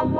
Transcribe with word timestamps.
Carpe 0.00 0.16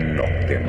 Noctem. 0.00 0.62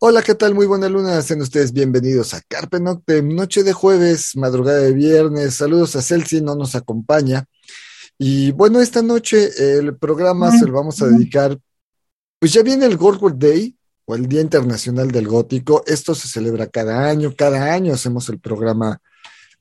Hola, 0.00 0.20
¿qué 0.20 0.34
tal? 0.34 0.54
Muy 0.54 0.66
buena 0.66 0.90
luna. 0.90 1.22
Sean 1.22 1.40
ustedes 1.40 1.72
bienvenidos 1.72 2.34
a 2.34 2.42
Carpe 2.46 2.78
Noctem, 2.78 3.34
noche 3.34 3.62
de 3.62 3.72
jueves, 3.72 4.36
madrugada 4.36 4.80
de 4.80 4.92
viernes. 4.92 5.54
Saludos 5.54 5.96
a 5.96 6.02
Celsi, 6.02 6.42
no 6.42 6.54
nos 6.54 6.74
acompaña. 6.74 7.46
Y 8.18 8.52
bueno, 8.52 8.82
esta 8.82 9.00
noche 9.00 9.78
el 9.78 9.96
programa 9.96 10.50
se 10.50 10.66
lo 10.66 10.74
vamos 10.74 11.00
a 11.00 11.06
dedicar 11.06 11.58
pues 12.38 12.52
ya 12.52 12.62
viene 12.62 12.84
el 12.84 12.98
Gold 12.98 13.38
Day 13.38 13.74
o 14.06 14.14
el 14.14 14.26
Día 14.28 14.40
Internacional 14.40 15.10
del 15.10 15.28
Gótico. 15.28 15.82
Esto 15.86 16.14
se 16.14 16.28
celebra 16.28 16.66
cada 16.66 17.08
año. 17.08 17.34
Cada 17.36 17.72
año 17.72 17.94
hacemos 17.94 18.28
el 18.28 18.38
programa 18.38 19.00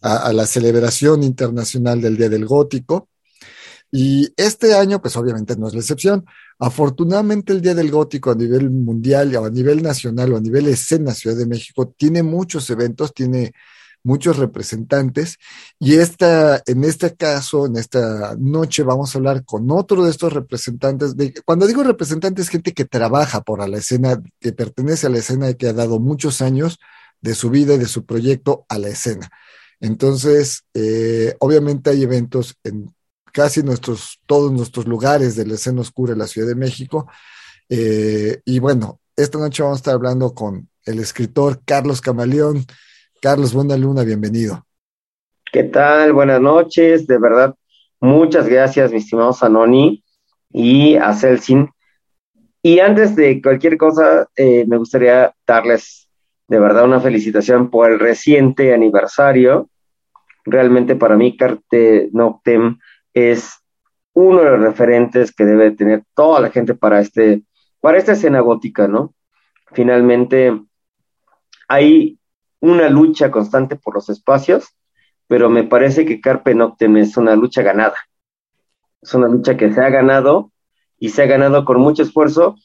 a, 0.02 0.34
la 0.34 0.46
celebración 0.46 1.24
internacional 1.24 2.02
del 2.02 2.18
Día 2.18 2.30
del 2.30 2.46
Gótico. 2.46 3.10
Y 3.91 4.30
este 4.38 4.74
año, 4.74 5.02
pues 5.02 5.16
obviamente 5.16 5.55
no 5.55 5.68
es 5.68 5.74
la 5.74 5.80
excepción. 5.80 6.26
Afortunadamente 6.60 7.54
el 7.54 7.62
Día 7.62 7.76
del 7.76 7.91
Gótico 7.91 8.32
a 8.32 8.35
nivel 8.35 8.70
mundial 8.70 9.35
o 9.35 9.46
a 9.46 9.50
nivel 9.50 9.84
nacional 9.84 10.34
o 10.34 10.38
a 10.38 10.41
nivel 10.41 10.68
escena 10.68 11.13
Ciudad 11.13 11.38
de 11.38 11.46
México 11.46 11.94
tiene 11.96 12.24
muchos 12.24 12.70
eventos, 12.70 13.13
tiene 13.13 13.54
muchos 14.04 14.37
representantes 14.37 15.37
y 15.79 15.96
esta, 15.96 16.62
en 16.65 16.84
este 16.84 17.15
caso, 17.15 17.65
en 17.65 17.77
esta 17.77 18.35
noche 18.37 18.84
vamos 18.84 19.15
a 19.15 19.18
hablar 19.18 19.45
con 19.45 19.71
otro 19.71 20.04
de 20.04 20.12
estos 20.12 20.34
representantes. 20.34 21.15
De, 21.15 21.34
cuando 21.45 21.65
digo 21.68 21.84
representantes, 21.84 22.49
gente 22.49 22.73
que 22.73 22.85
trabaja 22.85 23.41
por 23.41 23.68
la 23.68 23.77
escena, 23.77 24.21
que 24.40 24.51
pertenece 24.51 25.07
a 25.07 25.10
la 25.10 25.20
escena 25.20 25.49
y 25.49 25.55
que 25.55 25.68
ha 25.68 25.73
dado 25.73 25.99
muchos 25.99 26.41
años 26.41 26.79
de 27.21 27.35
su 27.35 27.49
vida 27.49 27.76
y 27.76 27.77
de 27.77 27.87
su 27.87 28.05
proyecto 28.05 28.65
a 28.70 28.77
la 28.77 28.90
escena. 28.90 29.29
Entonces, 29.79 30.63
eh, 30.73 31.35
obviamente 31.40 31.90
hay 31.90 32.04
eventos 32.04 32.55
en 32.63 32.93
casi 33.34 33.63
nuestros, 33.63 34.20
todos 34.27 34.51
nuestros 34.51 34.88
lugares 34.88 35.35
de 35.35 35.45
la 35.45 35.55
escena 35.55 35.82
oscura 35.82 36.13
de 36.13 36.20
la 36.20 36.27
Ciudad 36.27 36.48
de 36.48 36.55
México. 36.55 37.10
Eh, 37.67 38.41
y 38.45 38.60
bueno, 38.60 38.99
esta 39.15 39.40
noche 39.40 39.63
vamos 39.63 39.77
a 39.77 39.79
estar 39.79 39.93
hablando 39.95 40.34
con 40.34 40.70
el 40.85 40.99
escritor 40.99 41.62
Carlos 41.65 42.01
Camaleón, 42.01 42.65
Carlos, 43.24 43.54
buena 43.54 43.77
luna, 43.77 44.04
bienvenido. 44.04 44.66
¿Qué 45.49 45.63
tal? 45.63 46.12
Buenas 46.12 46.41
noches, 46.41 47.07
de 47.07 47.18
verdad, 47.18 47.55
muchas 48.02 48.49
gracias, 48.49 48.91
mi 48.91 48.98
estimado 48.98 49.32
Sanoni 49.32 50.04
y 50.49 50.98
a 50.98 51.13
Celsin. 51.13 51.70
Y 52.62 52.79
antes 52.79 53.16
de 53.16 53.41
cualquier 53.41 53.77
cosa, 53.77 54.27
eh, 54.35 54.66
me 54.68 54.76
gustaría 54.76 55.34
darles 55.48 56.10
de 56.49 56.60
verdad 56.60 56.84
una 56.84 56.99
felicitación 56.99 57.70
por 57.70 57.90
el 57.90 57.98
reciente 57.98 58.74
aniversario. 58.74 59.70
Realmente 60.44 60.98
para 60.98 61.16
mí, 61.16 61.38
Carte 61.38 62.10
Noctem 62.12 62.77
es 63.13 63.54
uno 64.12 64.40
de 64.40 64.50
los 64.50 64.59
referentes 64.59 65.34
que 65.34 65.45
debe 65.45 65.72
tener 65.72 66.03
toda 66.13 66.41
la 66.41 66.50
gente 66.50 66.75
para, 66.75 67.00
este, 67.00 67.44
para 67.79 67.97
esta 67.97 68.11
escena 68.11 68.41
gótica, 68.41 68.90
¿no? 68.90 69.13
Finalmente, 69.72 70.61
hay 71.69 72.19
una 72.63 72.88
lucha 72.88 73.29
constante 73.29 73.75
por 73.75 73.94
los 73.94 74.07
espacios, 74.07 74.69
pero 75.28 75.50
me 75.50 75.66
parece 75.66 76.06
que 76.06 76.22
Carpe 76.22 76.56
Noctem 76.56 76.96
es 76.96 77.18
una 77.18 77.35
lucha 77.35 77.62
ganada. 77.62 77.97
Es 79.01 79.13
una 79.13 79.28
lucha 79.28 79.57
que 79.57 79.74
se 79.74 79.81
ha 79.81 79.90
ganado 79.90 80.53
y 80.97 81.09
se 81.09 81.23
ha 81.23 81.25
ganado 81.25 81.66
con 81.66 81.81
mucho 81.81 82.03
esfuerzo 82.03 82.56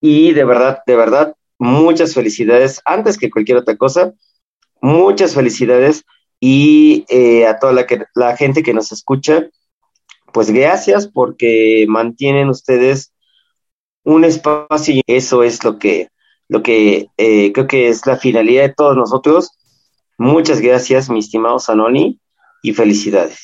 y 0.00 0.32
de 0.32 0.44
verdad, 0.44 0.80
de 0.84 0.96
verdad, 0.96 1.36
muchas 1.56 2.14
felicidades. 2.14 2.82
Antes 2.84 3.16
que 3.16 3.30
cualquier 3.30 3.58
otra 3.58 3.76
cosa, 3.76 4.12
muchas 4.80 5.36
felicidades 5.36 6.04
y 6.40 7.04
eh, 7.08 7.46
a 7.46 7.60
toda 7.60 7.72
la, 7.74 7.86
la 8.16 8.36
gente 8.36 8.64
que 8.64 8.74
nos 8.74 8.90
escucha, 8.90 9.48
pues 10.32 10.50
gracias 10.50 11.06
porque 11.06 11.86
mantienen 11.88 12.48
ustedes 12.48 13.14
un 14.02 14.24
espacio 14.24 14.96
y 14.96 15.02
eso 15.06 15.44
es 15.44 15.62
lo 15.62 15.78
que 15.78 16.08
lo 16.48 16.62
que 16.62 17.08
eh, 17.16 17.52
creo 17.52 17.66
que 17.66 17.88
es 17.88 18.06
la 18.06 18.16
finalidad 18.16 18.62
de 18.62 18.74
todos 18.74 18.96
nosotros. 18.96 19.50
Muchas 20.18 20.60
gracias, 20.60 21.10
mi 21.10 21.18
estimado 21.18 21.58
Sanoni, 21.58 22.20
y 22.62 22.72
felicidades. 22.72 23.38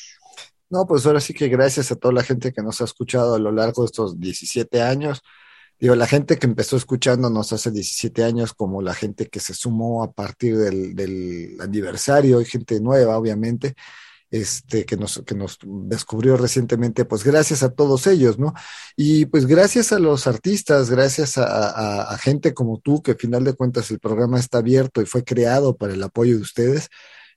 No, 0.69 0.85
pues 0.85 1.05
ahora 1.05 1.19
sí 1.19 1.33
que 1.33 1.49
gracias 1.49 1.91
a 1.91 1.95
toda 1.95 2.13
la 2.13 2.23
gente 2.23 2.53
que 2.53 2.61
nos 2.61 2.79
ha 2.81 2.85
escuchado 2.85 3.35
a 3.35 3.39
lo 3.39 3.51
largo 3.51 3.81
de 3.81 3.87
estos 3.87 4.19
17 4.19 4.81
años. 4.81 5.21
Digo, 5.77 5.95
la 5.95 6.07
gente 6.07 6.37
que 6.37 6.45
empezó 6.45 6.77
escuchándonos 6.77 7.51
hace 7.51 7.71
17 7.71 8.23
años, 8.23 8.53
como 8.53 8.81
la 8.81 8.93
gente 8.93 9.27
que 9.27 9.39
se 9.39 9.53
sumó 9.53 10.03
a 10.03 10.11
partir 10.11 10.57
del, 10.57 10.95
del 10.95 11.57
aniversario, 11.59 12.37
hay 12.37 12.45
gente 12.45 12.79
nueva, 12.79 13.17
obviamente 13.17 13.75
este, 14.31 14.85
que, 14.85 14.95
nos, 14.95 15.21
que 15.25 15.35
nos 15.35 15.59
descubrió 15.61 16.37
recientemente, 16.37 17.03
pues 17.03 17.23
gracias 17.25 17.63
a 17.63 17.69
todos 17.69 18.07
ellos, 18.07 18.39
¿no? 18.39 18.53
Y 18.95 19.25
pues 19.25 19.45
gracias 19.45 19.91
a 19.91 19.99
los 19.99 20.25
artistas, 20.25 20.89
gracias 20.89 21.37
a, 21.37 22.17
gente 22.17 22.53
como 22.53 22.79
tú, 22.79 23.03
que 23.03 23.11
al 23.11 23.17
final 23.17 23.43
de 23.43 23.53
cuentas 23.53 23.91
el 23.91 23.99
programa 23.99 24.39
está 24.39 24.59
abierto 24.59 25.01
y 25.01 25.05
fue 25.05 25.25
creado 25.25 25.75
para 25.75 25.93
el 25.93 26.01
apoyo 26.01 26.37
de 26.37 26.41
ustedes. 26.41 26.89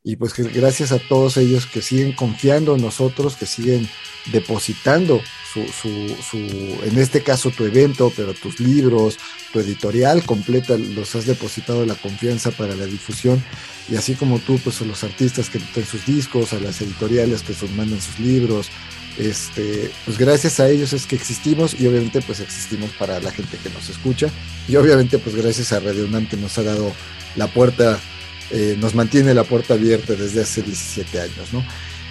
Y 0.06 0.16
pues 0.16 0.34
gracias 0.34 0.92
a 0.92 0.98
todos 0.98 1.38
ellos 1.38 1.64
que 1.64 1.80
siguen 1.80 2.12
confiando 2.12 2.76
en 2.76 2.82
nosotros, 2.82 3.36
que 3.36 3.46
siguen 3.46 3.88
depositando 4.32 5.22
su, 5.50 5.64
su, 5.64 6.14
su, 6.22 6.36
en 6.84 6.98
este 6.98 7.22
caso 7.22 7.50
tu 7.50 7.64
evento, 7.64 8.12
pero 8.14 8.34
tus 8.34 8.60
libros, 8.60 9.16
tu 9.50 9.60
editorial 9.60 10.22
completa, 10.26 10.76
los 10.76 11.14
has 11.14 11.24
depositado 11.24 11.86
la 11.86 11.94
confianza 11.94 12.50
para 12.50 12.76
la 12.76 12.84
difusión. 12.84 13.42
Y 13.88 13.96
así 13.96 14.14
como 14.14 14.38
tú, 14.40 14.58
pues 14.58 14.82
a 14.82 14.84
los 14.84 15.02
artistas 15.04 15.48
que 15.48 15.58
traen 15.58 15.88
sus 15.88 16.04
discos, 16.04 16.52
a 16.52 16.60
las 16.60 16.82
editoriales 16.82 17.42
que 17.42 17.54
nos 17.54 17.70
mandan 17.70 18.02
sus 18.02 18.18
libros, 18.18 18.68
este, 19.16 19.90
pues 20.04 20.18
gracias 20.18 20.60
a 20.60 20.68
ellos 20.68 20.92
es 20.92 21.06
que 21.06 21.16
existimos 21.16 21.80
y 21.80 21.86
obviamente 21.86 22.20
pues 22.20 22.40
existimos 22.40 22.90
para 22.98 23.20
la 23.20 23.30
gente 23.30 23.56
que 23.56 23.70
nos 23.70 23.88
escucha. 23.88 24.28
Y 24.68 24.76
obviamente 24.76 25.16
pues 25.16 25.34
gracias 25.34 25.72
a 25.72 25.80
Radio 25.80 26.04
UNAM 26.04 26.28
que 26.28 26.36
nos 26.36 26.58
ha 26.58 26.62
dado 26.62 26.92
la 27.36 27.46
puerta, 27.46 27.98
eh, 28.50 28.76
nos 28.78 28.94
mantiene 28.94 29.34
la 29.34 29.44
puerta 29.44 29.74
abierta 29.74 30.14
desde 30.14 30.42
hace 30.42 30.62
17 30.62 31.20
años, 31.20 31.52
¿no? 31.52 31.64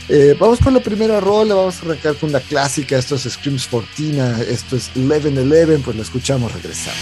Eh, 0.09 0.35
vamos 0.37 0.59
con 0.59 0.73
la 0.73 0.81
primera 0.81 1.21
rola, 1.21 1.55
vamos 1.55 1.77
a 1.79 1.85
arrancar 1.85 2.15
con 2.15 2.31
la 2.31 2.41
clásica, 2.41 2.97
esto 2.97 3.15
es 3.15 3.23
Screams 3.23 3.65
Fortina, 3.67 4.41
esto 4.41 4.75
es 4.75 4.91
11-11, 4.95 5.81
pues 5.81 5.95
la 5.95 6.03
escuchamos 6.03 6.51
regresando. 6.51 6.99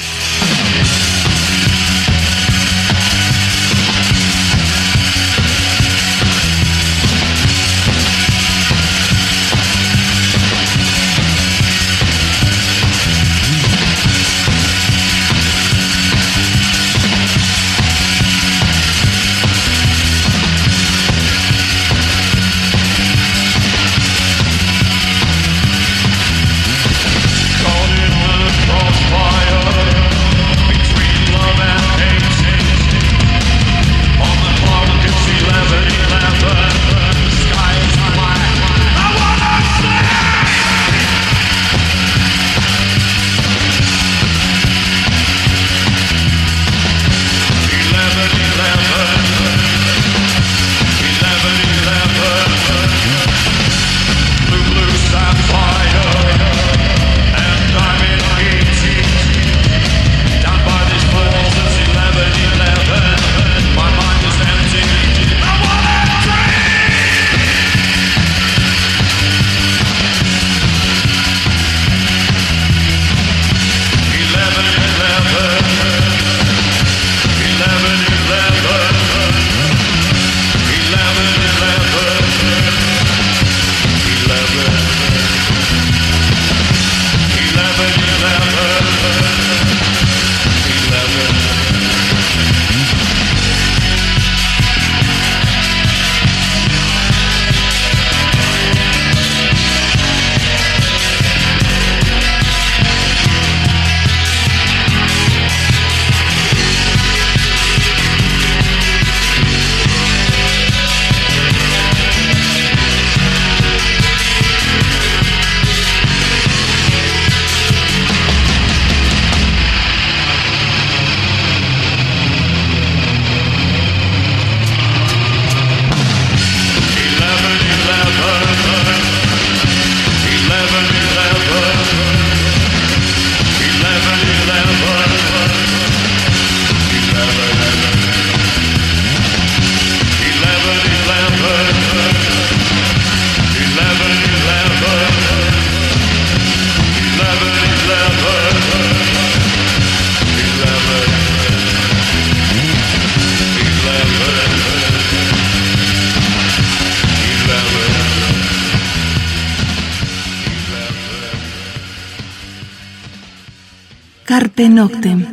Noctem. 164.75 165.25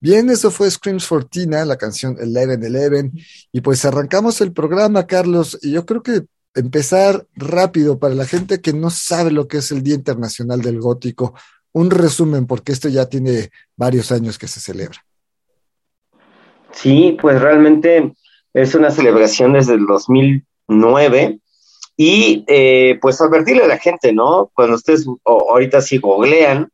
Bien, 0.00 0.28
eso 0.28 0.50
fue 0.50 0.70
Screams 0.70 1.06
for 1.06 1.24
Tina, 1.24 1.64
la 1.64 1.76
canción 1.76 2.16
Eleven 2.20 2.62
Eleven. 2.62 3.12
Y 3.52 3.62
pues 3.62 3.84
arrancamos 3.86 4.40
el 4.42 4.52
programa, 4.52 5.06
Carlos. 5.06 5.58
Y 5.62 5.72
yo 5.72 5.86
creo 5.86 6.02
que 6.02 6.24
empezar 6.54 7.26
rápido 7.34 7.98
para 7.98 8.14
la 8.14 8.26
gente 8.26 8.60
que 8.60 8.74
no 8.74 8.90
sabe 8.90 9.30
lo 9.30 9.48
que 9.48 9.58
es 9.58 9.72
el 9.72 9.82
Día 9.82 9.94
Internacional 9.94 10.60
del 10.60 10.78
Gótico. 10.78 11.34
Un 11.72 11.90
resumen, 11.90 12.46
porque 12.46 12.72
esto 12.72 12.90
ya 12.90 13.06
tiene 13.08 13.50
varios 13.76 14.12
años 14.12 14.38
que 14.38 14.46
se 14.46 14.60
celebra. 14.60 14.98
Sí, 16.72 17.16
pues 17.20 17.40
realmente 17.40 18.12
es 18.52 18.74
una 18.74 18.90
celebración 18.90 19.54
desde 19.54 19.74
el 19.74 19.86
2009 19.86 21.40
y 21.96 22.44
eh, 22.46 22.98
pues 23.00 23.20
advertirle 23.20 23.64
a 23.64 23.68
la 23.68 23.78
gente, 23.78 24.12
¿no? 24.12 24.50
Cuando 24.54 24.76
ustedes 24.76 25.06
ahorita 25.24 25.80
sí 25.80 25.98
googlean, 25.98 26.68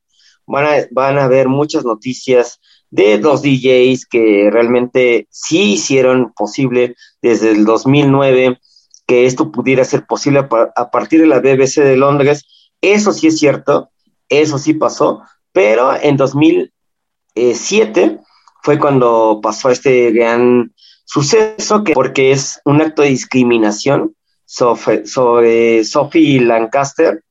van 0.50 0.67
a, 0.67 0.87
van 0.91 1.19
a 1.19 1.29
ver 1.29 1.49
muchas 1.49 1.85
noticias 1.85 2.61
de 2.91 3.19
los 3.19 3.43
DJs 3.43 4.06
que 4.06 4.49
realmente 4.50 5.29
sí 5.31 5.75
hicieron 5.75 6.32
posible 6.35 6.97
desde 7.23 7.52
el 7.52 7.64
2009 7.64 8.58
que 9.06 9.26
esto 9.26 9.50
pudiera 9.50 9.85
ser 9.85 10.06
posible 10.06 10.47
a 10.76 10.91
partir 10.91 11.20
de 11.20 11.26
la 11.26 11.41
BBC 11.41 11.82
de 11.82 11.97
Londres. 11.97 12.44
Eso 12.81 13.12
sí 13.12 13.26
es 13.26 13.38
cierto, 13.38 13.91
eso 14.29 14.58
sí 14.58 14.75
pasó, 14.75 15.23
pero 15.52 15.94
en 16.00 16.17
2007 16.17 18.20
fue 18.62 18.79
cuando 18.79 19.41
pasó 19.43 19.70
este 19.70 20.12
gran 20.12 20.73
suceso, 21.05 21.82
que 21.82 21.93
porque 21.93 22.31
es 22.31 22.61
un 22.64 22.82
acto 22.82 23.02
de 23.02 23.08
discriminación 23.08 24.14
sobre, 24.44 25.06
sobre 25.06 25.82
Sophie 25.85 26.41
Lancaster. 26.41 27.25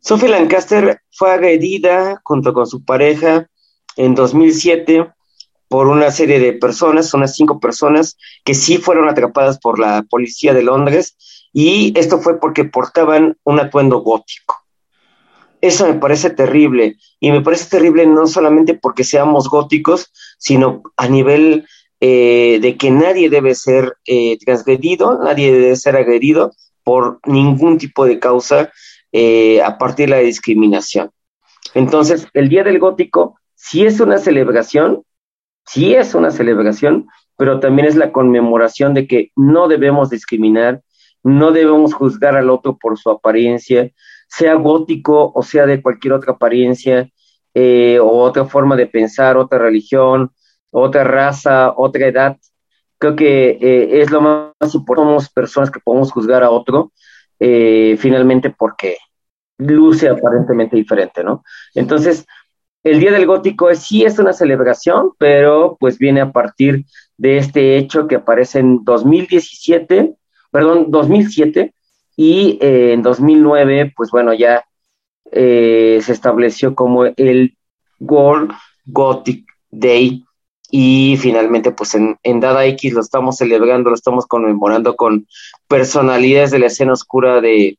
Sophie 0.00 0.28
Lancaster 0.28 1.02
fue 1.10 1.30
agredida 1.30 2.20
junto 2.24 2.54
con 2.54 2.66
su 2.66 2.84
pareja 2.84 3.46
en 3.96 4.14
2007 4.14 5.12
por 5.68 5.88
una 5.88 6.10
serie 6.10 6.40
de 6.40 6.54
personas, 6.54 7.12
unas 7.14 7.36
cinco 7.36 7.60
personas, 7.60 8.16
que 8.44 8.54
sí 8.54 8.78
fueron 8.78 9.08
atrapadas 9.08 9.58
por 9.58 9.78
la 9.78 10.02
policía 10.08 10.52
de 10.52 10.64
Londres, 10.64 11.16
y 11.52 11.96
esto 11.96 12.18
fue 12.18 12.40
porque 12.40 12.64
portaban 12.64 13.36
un 13.44 13.60
atuendo 13.60 13.98
gótico. 13.98 14.56
Eso 15.60 15.86
me 15.86 15.94
parece 15.94 16.30
terrible, 16.30 16.96
y 17.20 17.30
me 17.30 17.42
parece 17.42 17.68
terrible 17.68 18.06
no 18.06 18.26
solamente 18.26 18.74
porque 18.74 19.04
seamos 19.04 19.48
góticos, 19.48 20.10
sino 20.38 20.82
a 20.96 21.06
nivel 21.06 21.66
eh, 22.00 22.58
de 22.60 22.76
que 22.76 22.90
nadie 22.90 23.28
debe 23.28 23.54
ser 23.54 23.96
eh, 24.06 24.38
transgredido, 24.38 25.22
nadie 25.22 25.52
debe 25.52 25.76
ser 25.76 25.94
agredido 25.96 26.52
por 26.82 27.20
ningún 27.26 27.78
tipo 27.78 28.06
de 28.06 28.18
causa 28.18 28.72
eh, 29.12 29.62
a 29.62 29.78
partir 29.78 30.06
de 30.06 30.16
la 30.16 30.22
discriminación. 30.22 31.10
Entonces, 31.74 32.26
el 32.34 32.48
Día 32.48 32.64
del 32.64 32.78
Gótico 32.78 33.38
sí 33.54 33.84
es 33.84 34.00
una 34.00 34.18
celebración, 34.18 35.02
sí 35.66 35.94
es 35.94 36.14
una 36.14 36.30
celebración, 36.30 37.06
pero 37.36 37.60
también 37.60 37.88
es 37.88 37.96
la 37.96 38.12
conmemoración 38.12 38.94
de 38.94 39.06
que 39.06 39.30
no 39.36 39.68
debemos 39.68 40.10
discriminar, 40.10 40.82
no 41.22 41.52
debemos 41.52 41.94
juzgar 41.94 42.36
al 42.36 42.50
otro 42.50 42.76
por 42.78 42.98
su 42.98 43.10
apariencia, 43.10 43.90
sea 44.28 44.54
gótico 44.54 45.32
o 45.34 45.42
sea 45.42 45.66
de 45.66 45.82
cualquier 45.82 46.14
otra 46.14 46.32
apariencia 46.32 47.10
o 47.54 48.22
otra 48.22 48.44
forma 48.44 48.76
de 48.76 48.86
pensar, 48.86 49.36
otra 49.36 49.58
religión, 49.58 50.32
otra 50.70 51.04
raza, 51.04 51.74
otra 51.76 52.06
edad. 52.06 52.36
Creo 52.98 53.16
que 53.16 53.58
eh, 53.60 54.00
es 54.00 54.10
lo 54.10 54.20
más 54.20 54.74
importante. 54.74 55.08
Somos 55.08 55.30
personas 55.30 55.70
que 55.70 55.80
podemos 55.80 56.12
juzgar 56.12 56.42
a 56.42 56.50
otro, 56.50 56.92
eh, 57.38 57.96
finalmente 57.98 58.50
porque 58.50 58.98
luce 59.60 60.08
aparentemente 60.08 60.76
diferente, 60.76 61.22
¿no? 61.22 61.44
Entonces, 61.74 62.26
el 62.82 62.98
Día 63.00 63.12
del 63.12 63.26
Gótico 63.26 63.72
sí 63.74 64.04
es 64.04 64.18
una 64.18 64.32
celebración, 64.32 65.12
pero 65.18 65.76
pues 65.78 65.98
viene 65.98 66.20
a 66.20 66.32
partir 66.32 66.84
de 67.16 67.36
este 67.36 67.76
hecho 67.76 68.06
que 68.06 68.16
aparece 68.16 68.58
en 68.60 68.84
2017, 68.84 70.14
perdón, 70.50 70.86
2007, 70.88 71.74
y 72.16 72.58
eh, 72.60 72.92
en 72.92 73.02
2009, 73.02 73.92
pues 73.96 74.10
bueno, 74.10 74.32
ya 74.34 74.64
se 75.32 75.98
estableció 75.98 76.74
como 76.74 77.04
el 77.04 77.56
World 78.00 78.50
Gothic 78.86 79.46
Day, 79.70 80.24
y 80.70 81.16
finalmente 81.16 81.72
pues 81.72 81.94
en, 81.94 82.40
Dada 82.40 82.64
X 82.66 82.92
lo 82.92 83.00
estamos 83.00 83.36
celebrando, 83.36 83.90
lo 83.90 83.96
estamos 83.96 84.26
conmemorando 84.26 84.94
con 84.94 85.26
personalidades 85.66 86.52
de 86.52 86.60
la 86.60 86.66
escena 86.66 86.92
oscura 86.92 87.40
de 87.40 87.78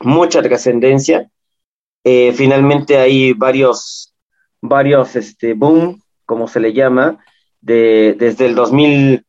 mucha 0.00 0.42
trascendencia. 0.42 1.30
Eh, 2.04 2.32
finalmente 2.32 2.98
hay 2.98 3.32
varios, 3.32 4.14
varios, 4.60 5.16
este, 5.16 5.54
boom, 5.54 6.02
como 6.24 6.48
se 6.48 6.60
le 6.60 6.72
llama, 6.72 7.18
de, 7.60 8.14
desde 8.18 8.46
el 8.46 8.54
2000, 8.54 9.24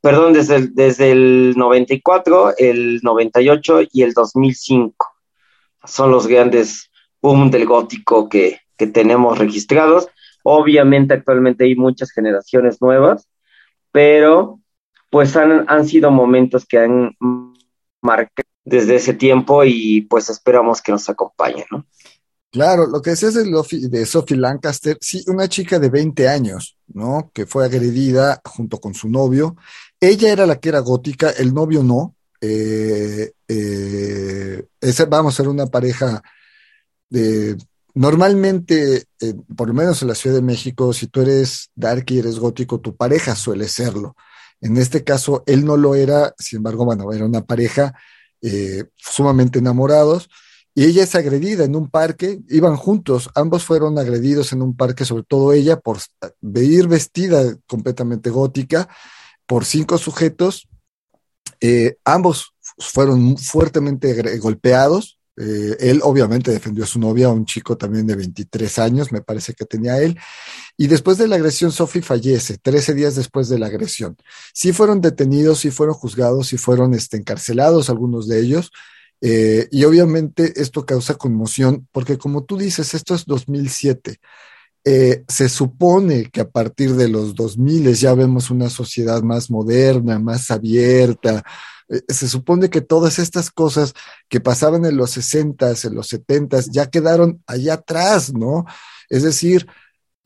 perdón, 0.00 0.32
desde 0.32 0.56
el, 0.56 0.74
desde 0.74 1.12
el 1.12 1.54
94, 1.56 2.54
el 2.58 3.00
98 3.02 3.80
y 3.92 4.02
el 4.02 4.12
2005. 4.12 5.06
Son 5.84 6.10
los 6.10 6.26
grandes 6.26 6.90
boom 7.20 7.50
del 7.50 7.66
gótico 7.66 8.28
que, 8.28 8.60
que 8.76 8.86
tenemos 8.86 9.38
registrados 9.38 10.08
Obviamente 10.46 11.14
actualmente 11.14 11.64
hay 11.64 11.74
muchas 11.74 12.12
generaciones 12.12 12.80
nuevas, 12.82 13.26
pero 13.90 14.60
pues 15.10 15.34
han, 15.36 15.64
han 15.68 15.86
sido 15.86 16.10
momentos 16.10 16.66
que 16.66 16.78
han 16.78 17.16
marcado 18.02 18.46
desde 18.64 18.96
ese 18.96 19.14
tiempo 19.14 19.64
y 19.64 20.02
pues 20.02 20.30
esperamos 20.30 20.80
que 20.80 20.92
nos 20.92 21.08
acompañen, 21.08 21.66
¿no? 21.70 21.86
Claro, 22.50 22.86
lo 22.86 23.02
que 23.02 23.10
decías 23.10 23.34
de, 23.34 23.44
de 23.88 24.06
Sophie 24.06 24.36
Lancaster, 24.36 24.96
sí, 25.00 25.24
una 25.26 25.48
chica 25.48 25.80
de 25.80 25.88
20 25.88 26.28
años, 26.28 26.78
¿no? 26.86 27.30
Que 27.34 27.46
fue 27.46 27.64
agredida 27.64 28.40
junto 28.44 28.78
con 28.78 28.94
su 28.94 29.08
novio. 29.08 29.56
Ella 29.98 30.30
era 30.30 30.46
la 30.46 30.60
que 30.60 30.68
era 30.68 30.78
gótica, 30.78 31.30
el 31.30 31.52
novio 31.52 31.82
no. 31.82 32.14
Eh, 32.40 33.32
eh, 33.48 34.62
vamos 35.08 35.34
a 35.34 35.36
ser 35.36 35.48
una 35.48 35.66
pareja 35.66 36.22
de 37.10 37.56
Normalmente, 37.94 39.04
eh, 39.20 39.34
por 39.56 39.68
lo 39.68 39.74
menos 39.74 40.02
en 40.02 40.08
la 40.08 40.16
Ciudad 40.16 40.34
de 40.34 40.42
México, 40.42 40.92
si 40.92 41.06
tú 41.06 41.20
eres 41.22 41.70
dark 41.76 42.04
y 42.08 42.18
eres 42.18 42.40
gótico, 42.40 42.80
tu 42.80 42.96
pareja 42.96 43.36
suele 43.36 43.68
serlo. 43.68 44.16
En 44.60 44.76
este 44.78 45.04
caso, 45.04 45.44
él 45.46 45.64
no 45.64 45.76
lo 45.76 45.94
era, 45.94 46.34
sin 46.36 46.56
embargo, 46.56 46.84
bueno, 46.84 47.12
era 47.12 47.24
una 47.24 47.42
pareja 47.42 47.94
eh, 48.46 48.84
sumamente 48.96 49.58
enamorados 49.58 50.28
y 50.74 50.84
ella 50.84 51.04
es 51.04 51.14
agredida 51.14 51.64
en 51.64 51.76
un 51.76 51.88
parque, 51.88 52.40
iban 52.48 52.76
juntos, 52.76 53.30
ambos 53.34 53.64
fueron 53.64 53.98
agredidos 53.98 54.52
en 54.52 54.60
un 54.60 54.76
parque, 54.76 55.04
sobre 55.04 55.22
todo 55.22 55.52
ella 55.52 55.78
por 55.78 55.98
ir 56.56 56.88
vestida 56.88 57.56
completamente 57.66 58.28
gótica 58.28 58.88
por 59.46 59.64
cinco 59.64 59.96
sujetos, 59.98 60.68
eh, 61.60 61.96
ambos 62.04 62.54
fueron 62.78 63.38
fuertemente 63.38 64.38
golpeados, 64.38 65.18
eh, 65.36 65.76
él 65.80 66.00
obviamente 66.02 66.52
defendió 66.52 66.84
a 66.84 66.86
su 66.86 66.98
novia, 67.00 67.28
un 67.28 67.44
chico 67.44 67.76
también 67.76 68.06
de 68.06 68.14
23 68.14 68.78
años, 68.78 69.12
me 69.12 69.20
parece 69.20 69.54
que 69.54 69.64
tenía 69.64 70.00
él. 70.00 70.18
Y 70.76 70.86
después 70.86 71.18
de 71.18 71.28
la 71.28 71.36
agresión, 71.36 71.72
Sophie 71.72 72.02
fallece, 72.02 72.58
13 72.58 72.94
días 72.94 73.16
después 73.16 73.48
de 73.48 73.58
la 73.58 73.66
agresión. 73.66 74.16
Sí 74.52 74.72
fueron 74.72 75.00
detenidos, 75.00 75.60
sí 75.60 75.70
fueron 75.70 75.94
juzgados, 75.94 76.48
sí 76.48 76.56
fueron 76.56 76.94
este, 76.94 77.16
encarcelados 77.16 77.90
algunos 77.90 78.28
de 78.28 78.40
ellos. 78.40 78.70
Eh, 79.20 79.68
y 79.70 79.84
obviamente 79.84 80.60
esto 80.60 80.84
causa 80.84 81.14
conmoción, 81.14 81.88
porque 81.92 82.18
como 82.18 82.44
tú 82.44 82.58
dices, 82.58 82.94
esto 82.94 83.14
es 83.14 83.24
2007. 83.24 84.20
Eh, 84.86 85.24
se 85.28 85.48
supone 85.48 86.30
que 86.30 86.42
a 86.42 86.50
partir 86.50 86.94
de 86.94 87.08
los 87.08 87.34
2000 87.34 87.94
ya 87.94 88.14
vemos 88.14 88.50
una 88.50 88.68
sociedad 88.68 89.22
más 89.22 89.50
moderna, 89.50 90.18
más 90.18 90.50
abierta, 90.50 91.42
se 92.08 92.28
supone 92.28 92.70
que 92.70 92.80
todas 92.80 93.18
estas 93.18 93.50
cosas 93.50 93.94
que 94.28 94.40
pasaban 94.40 94.84
en 94.84 94.96
los 94.96 95.16
60s, 95.16 95.86
en 95.86 95.94
los 95.94 96.12
70s, 96.12 96.70
ya 96.70 96.86
quedaron 96.86 97.42
allá 97.46 97.74
atrás, 97.74 98.32
¿no? 98.32 98.64
Es 99.08 99.22
decir, 99.22 99.66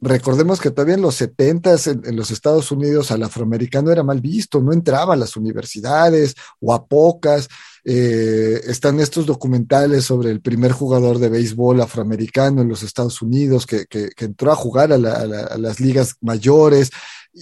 recordemos 0.00 0.60
que 0.60 0.70
todavía 0.70 0.94
en 0.94 1.02
los 1.02 1.20
70s 1.20 2.06
en, 2.06 2.16
los 2.16 2.30
Estados 2.30 2.70
Unidos 2.70 3.10
al 3.10 3.22
afroamericano 3.22 3.90
era 3.90 4.02
mal 4.02 4.20
visto, 4.20 4.60
no 4.60 4.72
entraba 4.72 5.14
a 5.14 5.16
las 5.16 5.36
universidades 5.36 6.34
o 6.60 6.72
a 6.72 6.86
pocas. 6.86 7.48
Eh, 7.84 8.60
están 8.66 9.00
estos 9.00 9.26
documentales 9.26 10.04
sobre 10.04 10.30
el 10.30 10.40
primer 10.40 10.72
jugador 10.72 11.18
de 11.18 11.30
béisbol 11.30 11.80
afroamericano 11.80 12.62
en 12.62 12.68
los 12.68 12.82
Estados 12.82 13.22
Unidos 13.22 13.66
que, 13.66 13.86
entró 14.18 14.52
a 14.52 14.56
jugar 14.56 14.92
a 14.92 14.98
las 14.98 15.80
ligas 15.80 16.16
mayores 16.20 16.90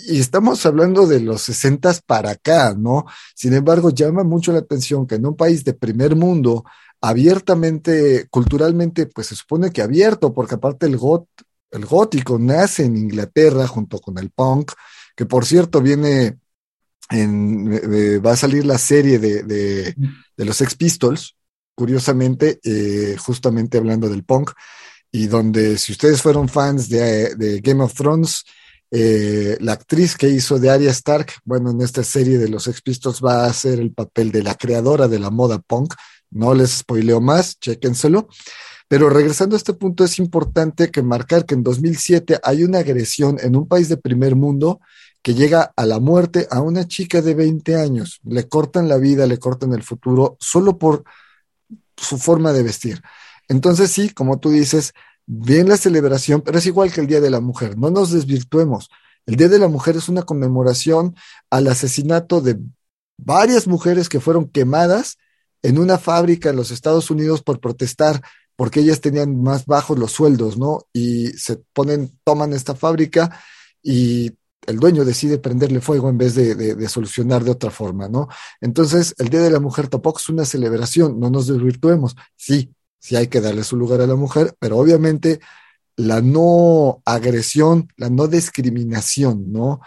y 0.09 0.21
estamos 0.21 0.65
hablando 0.67 1.07
de 1.07 1.21
los 1.21 1.43
60 1.43 1.93
para 2.07 2.31
acá, 2.33 2.75
¿no? 2.77 3.07
Sin 3.35 3.55
embargo, 3.55 3.91
llama 3.91 4.25
mucho 4.25 4.53
la 4.53 4.59
atención 4.59 5.07
que 5.07 5.17
en 5.17 5.27
un 5.27 5.37
país 5.37 5.65
de 5.65 5.75
primer 5.75 6.17
mundo, 6.17 6.65
abiertamente, 7.01 8.27
culturalmente, 8.31 9.07
pues 9.07 9.29
se 9.29 9.37
supone 9.37 9.71
que 9.71 9.83
abierto, 9.83 10.35
porque 10.35 10.57
aparte 10.57 10.87
el, 10.87 10.97
got, 10.97 11.27
el 11.71 11.87
gótico 11.87 12.39
nace 12.39 12.85
en 12.85 12.97
Inglaterra 12.97 13.67
junto 13.67 13.99
con 13.99 14.19
el 14.19 14.31
punk, 14.31 14.73
que 15.15 15.27
por 15.27 15.47
cierto 15.47 15.81
viene 15.81 16.39
en, 17.11 17.73
eh, 17.73 18.19
va 18.19 18.33
a 18.33 18.37
salir 18.37 18.65
la 18.67 18.79
serie 18.79 19.19
de, 19.19 19.43
de, 19.43 19.95
los 20.45 20.61
Ex 20.61 20.75
Pistols, 20.75 21.37
curiosamente, 21.75 22.59
eh, 22.65 23.17
justamente 23.19 23.79
hablando 23.79 24.09
del 24.09 24.25
punk. 24.25 24.53
y 25.13 25.29
donde 25.29 25.79
si 25.79 25.93
ustedes 25.93 26.21
fueron 26.21 26.49
fans 26.49 26.89
de, 26.89 27.61
Game 27.63 27.83
of 27.83 27.95
Thrones, 27.95 28.45
eh, 28.99 29.59
la 29.61 29.73
actriz 29.73 30.17
que 30.17 30.31
hizo 30.31 30.59
de 30.59 30.71
Arya 30.71 30.91
Stark, 30.91 31.35
bueno, 31.45 31.71
en 31.71 31.83
esta 31.83 32.03
serie 32.03 32.39
de 32.39 32.49
los 32.49 32.63
Sex 32.63 32.81
Pistols 32.81 33.21
va 33.23 33.45
a 33.45 33.51
hacer 33.51 33.79
el 33.79 33.93
papel 33.93 34.33
de 34.33 34.43
la 34.43 34.55
creadora 34.55 35.07
de 35.07 35.19
la 35.19 35.29
moda 35.29 35.59
punk. 35.59 35.93
No 36.31 36.55
les 36.55 36.79
spoileo 36.79 37.21
más, 37.21 37.61
chéquenselo. 37.61 38.27
Pero 38.89 39.11
regresando 39.11 39.55
a 39.55 39.59
este 39.59 39.75
punto, 39.75 40.03
es 40.03 40.19
importante 40.19 40.91
que 40.91 41.03
marcar 41.03 41.45
que 41.45 41.55
en 41.55 41.63
2007 41.63 42.41
hay 42.43 42.65
una 42.65 42.79
agresión 42.79 43.37
en 43.43 43.57
un 43.57 43.69
país 43.69 43.91
de 43.91 43.99
primer 43.99 44.35
mundo 44.35 44.81
que 45.21 45.35
llega 45.35 45.75
a 45.77 45.85
la 45.85 46.01
muerte 46.01 46.49
a 46.51 46.63
una 46.63 46.89
chica 46.89 47.21
de 47.21 47.35
20 47.35 47.77
años. 47.77 48.21
Le 48.25 48.49
cortan 48.49 48.89
la 48.89 48.97
vida, 48.97 49.27
le 49.27 49.37
cortan 49.39 49.75
el 49.75 49.83
futuro, 49.83 50.39
solo 50.41 50.79
por 50.79 51.05
su 51.99 52.17
forma 52.17 52.55
de 52.55 52.63
vestir. 52.63 53.03
Entonces 53.47 53.91
sí, 53.91 54.09
como 54.09 54.41
tú 54.41 54.49
dices, 54.49 54.95
bien 55.27 55.69
la 55.69 55.77
celebración, 55.77 56.41
pero 56.43 56.59
es 56.59 56.67
igual 56.67 56.93
que 56.93 57.01
el 57.01 57.07
Día 57.07 57.21
de 57.21 57.31
la 57.31 57.41
Mujer, 57.41 57.77
no 57.77 57.91
nos 57.91 58.13
desvirtuemos. 58.13 58.89
El 59.27 59.37
Día 59.37 59.49
de 59.49 59.59
la 59.59 59.69
Mujer 59.69 59.97
es 59.97 60.09
una 60.09 60.23
conmemoración 60.23 61.17
al 61.51 61.67
asesinato 61.67 62.41
de 62.41 62.59
varias 63.19 63.67
mujeres 63.67 64.09
que 64.09 64.21
fueron 64.21 64.49
quemadas 64.49 65.19
en 65.63 65.79
una 65.79 65.99
fábrica 65.99 66.51
en 66.51 66.57
los 66.57 66.71
Estados 66.71 67.11
Unidos 67.11 67.43
por 67.43 67.61
protestar 67.61 68.23
porque 68.57 68.81
ellas 68.81 69.01
tenían 69.01 69.43
más 69.43 69.67
bajos 69.67 69.99
los 69.99 70.13
sueldos, 70.13 70.57
¿no? 70.59 70.87
Y 70.93 71.29
se 71.29 71.59
ponen, 71.73 72.19
toman 72.25 72.55
esta 72.55 72.75
fábrica 72.75 73.39
y 73.83 74.33
el 74.67 74.79
dueño 74.79 75.05
decide 75.05 75.39
prenderle 75.39 75.81
fuego 75.81 76.09
en 76.09 76.19
vez 76.19 76.35
de, 76.35 76.89
solucionar 76.89 77.45
de 77.45 77.53
otra 77.53 77.71
forma, 77.71 78.09
¿no? 78.09 78.29
Entonces, 78.61 79.15
el 79.19 79.29
Día 79.29 79.43
de 79.43 79.51
la 79.51 79.61
Mujer 79.61 79.89
tampoco 79.89 80.19
es 80.19 80.29
una 80.29 80.45
celebración, 80.45 81.21
no 81.21 81.31
nos 81.31 81.47
desvirtuemos. 81.47 82.17
Sí, 82.35 82.75
sí 83.07 83.15
hay 83.15 83.29
que 83.29 83.41
darle 83.41 83.63
su 83.63 83.77
lugar 83.77 84.01
a 84.01 84.07
la 84.07 84.17
mujer, 84.17 84.57
pero 84.59 84.79
obviamente 84.79 85.39
la 85.97 86.21
no 86.21 87.03
agresión, 87.05 87.89
la 87.97 88.11
no 88.11 88.27
discriminación, 88.27 89.53
¿no? 89.53 89.81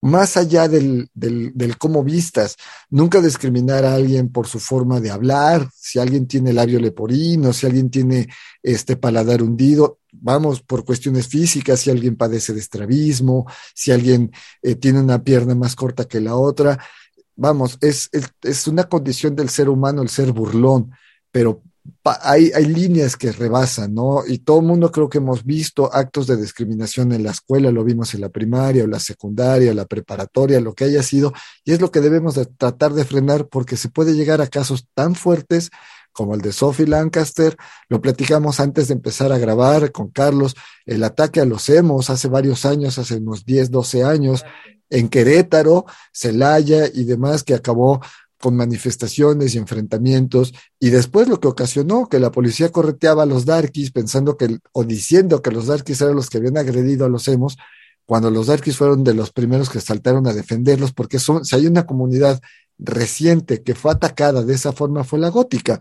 más 0.00 0.36
allá 0.36 0.68
del, 0.68 1.08
del, 1.14 1.78
cómo 1.78 2.04
vistas, 2.04 2.56
nunca 2.90 3.22
discriminar 3.22 3.86
a 3.86 3.94
alguien 3.94 4.30
por 4.30 4.46
su 4.46 4.60
forma 4.60 5.00
de 5.00 5.10
hablar, 5.10 5.70
si 5.74 5.98
alguien 5.98 6.26
tiene 6.26 6.52
labio 6.52 6.78
leporino, 6.78 7.54
si 7.54 7.66
alguien 7.66 7.88
tiene 7.88 8.28
este 8.62 8.96
paladar 8.96 9.42
hundido, 9.42 10.00
vamos, 10.12 10.60
por 10.60 10.84
cuestiones 10.84 11.28
físicas, 11.28 11.80
si 11.80 11.90
alguien 11.90 12.16
padece 12.16 12.52
de 12.52 12.60
estrabismo, 12.60 13.46
si 13.74 13.92
alguien 13.92 14.30
eh, 14.60 14.74
tiene 14.74 15.00
una 15.00 15.22
pierna 15.22 15.54
más 15.54 15.74
corta 15.74 16.04
que 16.04 16.20
la 16.20 16.36
otra, 16.36 16.78
vamos, 17.34 17.78
es, 17.80 18.10
es 18.42 18.68
una 18.68 18.84
condición 18.84 19.34
del 19.34 19.48
ser 19.48 19.70
humano 19.70 20.02
el 20.02 20.10
ser 20.10 20.32
burlón, 20.32 20.90
pero 21.30 21.62
hay, 22.22 22.50
hay, 22.54 22.64
líneas 22.66 23.16
que 23.16 23.32
rebasan, 23.32 23.94
¿no? 23.94 24.22
Y 24.26 24.38
todo 24.38 24.60
el 24.60 24.66
mundo 24.66 24.90
creo 24.90 25.08
que 25.08 25.18
hemos 25.18 25.44
visto 25.44 25.92
actos 25.92 26.26
de 26.26 26.36
discriminación 26.36 27.12
en 27.12 27.22
la 27.22 27.30
escuela, 27.30 27.70
lo 27.70 27.84
vimos 27.84 28.14
en 28.14 28.20
la 28.20 28.28
primaria 28.28 28.84
o 28.84 28.86
la 28.86 29.00
secundaria, 29.00 29.74
la 29.74 29.86
preparatoria, 29.86 30.60
lo 30.60 30.74
que 30.74 30.84
haya 30.84 31.02
sido, 31.02 31.32
y 31.64 31.72
es 31.72 31.80
lo 31.80 31.90
que 31.90 32.00
debemos 32.00 32.34
de 32.34 32.46
tratar 32.46 32.92
de 32.92 33.04
frenar 33.04 33.48
porque 33.48 33.76
se 33.76 33.88
puede 33.88 34.14
llegar 34.14 34.40
a 34.40 34.46
casos 34.46 34.86
tan 34.94 35.14
fuertes 35.14 35.70
como 36.12 36.34
el 36.34 36.40
de 36.40 36.52
Sophie 36.52 36.86
Lancaster, 36.86 37.56
lo 37.88 38.00
platicamos 38.00 38.60
antes 38.60 38.86
de 38.86 38.94
empezar 38.94 39.32
a 39.32 39.38
grabar 39.38 39.90
con 39.90 40.10
Carlos, 40.10 40.54
el 40.86 41.02
ataque 41.02 41.40
a 41.40 41.44
los 41.44 41.68
hemos 41.68 42.08
hace 42.08 42.28
varios 42.28 42.64
años, 42.64 42.98
hace 42.98 43.16
unos 43.16 43.44
10, 43.44 43.72
12 43.72 44.04
años, 44.04 44.44
en 44.90 45.08
Querétaro, 45.08 45.86
Celaya 46.12 46.86
y 46.86 47.04
demás, 47.04 47.42
que 47.42 47.54
acabó 47.54 48.00
con 48.44 48.56
manifestaciones 48.56 49.54
y 49.54 49.58
enfrentamientos, 49.58 50.52
y 50.78 50.90
después 50.90 51.28
lo 51.28 51.40
que 51.40 51.48
ocasionó 51.48 52.10
que 52.10 52.18
la 52.18 52.30
policía 52.30 52.68
correteaba 52.68 53.22
a 53.22 53.26
los 53.26 53.46
darkies 53.46 53.90
pensando 53.90 54.36
que, 54.36 54.58
o 54.72 54.84
diciendo 54.84 55.40
que 55.40 55.50
los 55.50 55.68
darkies 55.68 56.02
eran 56.02 56.14
los 56.14 56.28
que 56.28 56.36
habían 56.36 56.58
agredido 56.58 57.06
a 57.06 57.08
los 57.08 57.26
hemos, 57.28 57.56
cuando 58.04 58.30
los 58.30 58.48
darkies 58.48 58.76
fueron 58.76 59.02
de 59.02 59.14
los 59.14 59.32
primeros 59.32 59.70
que 59.70 59.80
saltaron 59.80 60.26
a 60.26 60.34
defenderlos, 60.34 60.92
porque 60.92 61.18
son, 61.18 61.46
si 61.46 61.56
hay 61.56 61.66
una 61.66 61.86
comunidad 61.86 62.38
reciente 62.76 63.62
que 63.62 63.74
fue 63.74 63.92
atacada 63.92 64.42
de 64.42 64.52
esa 64.52 64.72
forma 64.72 65.04
fue 65.04 65.20
la 65.20 65.30
gótica. 65.30 65.80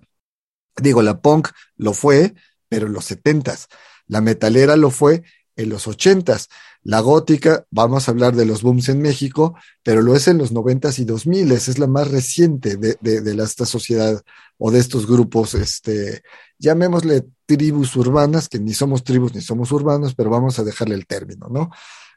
Digo, 0.77 1.01
la 1.01 1.19
punk 1.19 1.49
lo 1.75 1.91
fue, 1.91 2.33
pero 2.69 2.87
en 2.87 2.93
los 2.93 3.03
setentas. 3.03 3.67
La 4.07 4.21
metalera 4.21 4.77
lo 4.77 4.89
fue 4.89 5.23
en 5.57 5.67
los 5.67 5.85
ochentas. 5.85 6.47
La 6.83 6.99
gótica, 6.99 7.65
vamos 7.71 8.07
a 8.07 8.11
hablar 8.11 8.35
de 8.35 8.45
los 8.45 8.61
booms 8.61 8.89
en 8.89 9.01
México, 9.01 9.55
pero 9.83 10.01
lo 10.01 10.15
es 10.15 10.27
en 10.27 10.37
los 10.37 10.51
noventas 10.51 10.99
y 10.99 11.05
dos 11.05 11.25
miles, 11.25 11.69
es 11.69 11.79
la 11.79 11.87
más 11.87 12.11
reciente 12.11 12.75
de, 12.75 12.97
de, 12.99 13.43
esta 13.43 13.65
sociedad 13.65 14.21
o 14.57 14.69
de 14.69 14.79
estos 14.79 15.07
grupos, 15.07 15.53
este, 15.55 16.23
llamémosle 16.59 17.23
tribus 17.45 17.95
urbanas, 17.95 18.49
que 18.49 18.59
ni 18.59 18.73
somos 18.73 19.03
tribus 19.03 19.33
ni 19.33 19.39
somos 19.39 19.71
urbanos, 19.71 20.13
pero 20.13 20.29
vamos 20.29 20.59
a 20.59 20.63
dejarle 20.63 20.95
el 20.95 21.07
término, 21.07 21.47
¿no? 21.49 21.71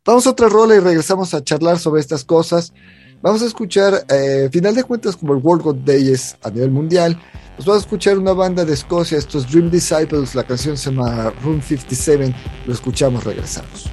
Vamos 0.04 0.26
a 0.26 0.30
otra 0.30 0.48
rola 0.48 0.74
y 0.74 0.80
regresamos 0.80 1.32
a 1.34 1.42
charlar 1.42 1.78
sobre 1.78 2.00
estas 2.00 2.24
cosas. 2.24 2.72
Vamos 3.22 3.42
a 3.42 3.46
escuchar, 3.46 4.04
eh, 4.08 4.48
final 4.52 4.74
de 4.74 4.84
cuentas, 4.84 5.16
como 5.16 5.34
el 5.34 5.40
World 5.42 5.64
God 5.64 5.76
Day 5.76 6.10
es 6.10 6.36
a 6.42 6.50
nivel 6.50 6.70
mundial, 6.70 7.20
nos 7.56 7.66
vamos 7.66 7.82
a 7.82 7.86
escuchar 7.86 8.18
una 8.18 8.32
banda 8.32 8.64
de 8.64 8.74
Escocia, 8.74 9.16
estos 9.16 9.50
Dream 9.50 9.70
Disciples, 9.70 10.34
la 10.34 10.44
canción 10.44 10.76
se 10.76 10.90
llama 10.90 11.30
Room 11.42 11.62
57, 11.62 12.34
lo 12.66 12.72
escuchamos, 12.72 13.24
regresamos. 13.24 13.90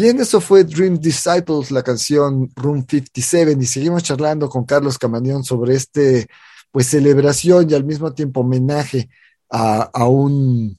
Bien, 0.00 0.18
eso 0.18 0.40
fue 0.40 0.64
Dream 0.64 0.98
Disciples, 0.98 1.70
la 1.70 1.82
canción 1.82 2.48
Room 2.56 2.86
57, 2.88 3.54
y 3.60 3.66
seguimos 3.66 4.02
charlando 4.02 4.48
con 4.48 4.64
Carlos 4.64 4.96
Camañón 4.96 5.44
sobre 5.44 5.74
este, 5.74 6.26
pues, 6.70 6.86
celebración 6.86 7.68
y 7.68 7.74
al 7.74 7.84
mismo 7.84 8.14
tiempo 8.14 8.40
homenaje 8.40 9.10
a, 9.50 9.90
a 9.92 10.08
un 10.08 10.74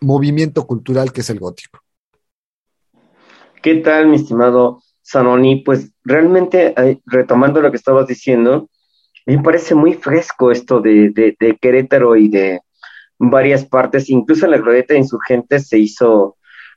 movimiento 0.00 0.68
cultural 0.68 1.12
que 1.12 1.22
es 1.22 1.30
el 1.30 1.40
gótico. 1.40 1.80
¿Qué 3.60 3.74
tal, 3.74 4.06
mi 4.06 4.14
estimado 4.14 4.84
Sanoni? 5.02 5.64
Pues 5.64 5.90
realmente, 6.04 6.74
eh, 6.80 7.00
retomando 7.06 7.60
lo 7.60 7.72
que 7.72 7.76
estabas 7.76 8.06
diciendo, 8.06 8.70
me 9.26 9.42
parece 9.42 9.74
muy 9.74 9.94
fresco 9.94 10.52
esto 10.52 10.80
de, 10.80 11.10
de, 11.10 11.58
Querétaro 11.60 12.14
y 12.14 12.28
de 12.28 12.60
varias 13.18 13.64
partes, 13.64 14.08
incluso 14.10 14.44
en 14.44 14.52
la 14.52 14.58
glorieta 14.58 14.94
de 14.94 15.00
insurgentes 15.00 15.66
se 15.66 15.80
hizo 15.80 16.36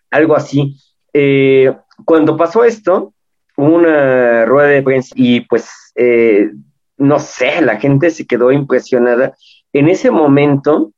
algo 0.10 0.36
así. 0.36 0.76
Eh, 1.13 1.74
cuando 2.06 2.38
pasó 2.38 2.63
esto, 2.63 3.13
hubo 3.56 3.76
una 3.76 4.45
rueda 4.45 4.69
de 4.69 4.84
prensa 4.84 5.13
y 5.15 5.41
pues, 5.41 5.69
eh, 5.95 6.52
no 6.98 7.19
sé, 7.19 7.62
la 7.62 7.78
gente 7.78 8.10
se 8.10 8.26
quedó 8.26 8.52
impresionada. 8.52 9.36
En 9.74 9.89
ese 9.89 10.12
momento 10.12 10.91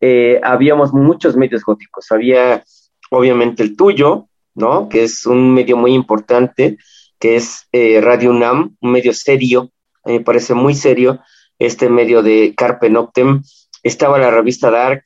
eh, 0.00 0.40
habíamos 0.42 0.92
muchos 0.92 1.36
medios 1.36 1.64
góticos, 1.64 2.10
había 2.10 2.62
obviamente 3.10 3.62
el 3.62 3.76
tuyo, 3.76 4.28
¿no? 4.54 4.88
Que 4.88 5.04
es 5.04 5.26
un 5.26 5.54
medio 5.54 5.76
muy 5.76 5.94
importante, 5.94 6.78
que 7.18 7.36
es 7.36 7.68
Radio 7.72 8.30
UNAM, 8.30 8.76
un 8.80 8.92
medio 8.92 9.12
serio, 9.12 9.70
me 10.04 10.20
parece 10.20 10.54
muy 10.54 10.74
serio 10.74 11.20
este 11.58 11.88
medio 11.88 12.22
de 12.22 12.54
Carpe 12.56 12.90
Noctem. 12.90 13.42
Estaba 13.82 14.18
la 14.18 14.30
revista 14.30 14.70
Dark, 14.70 15.04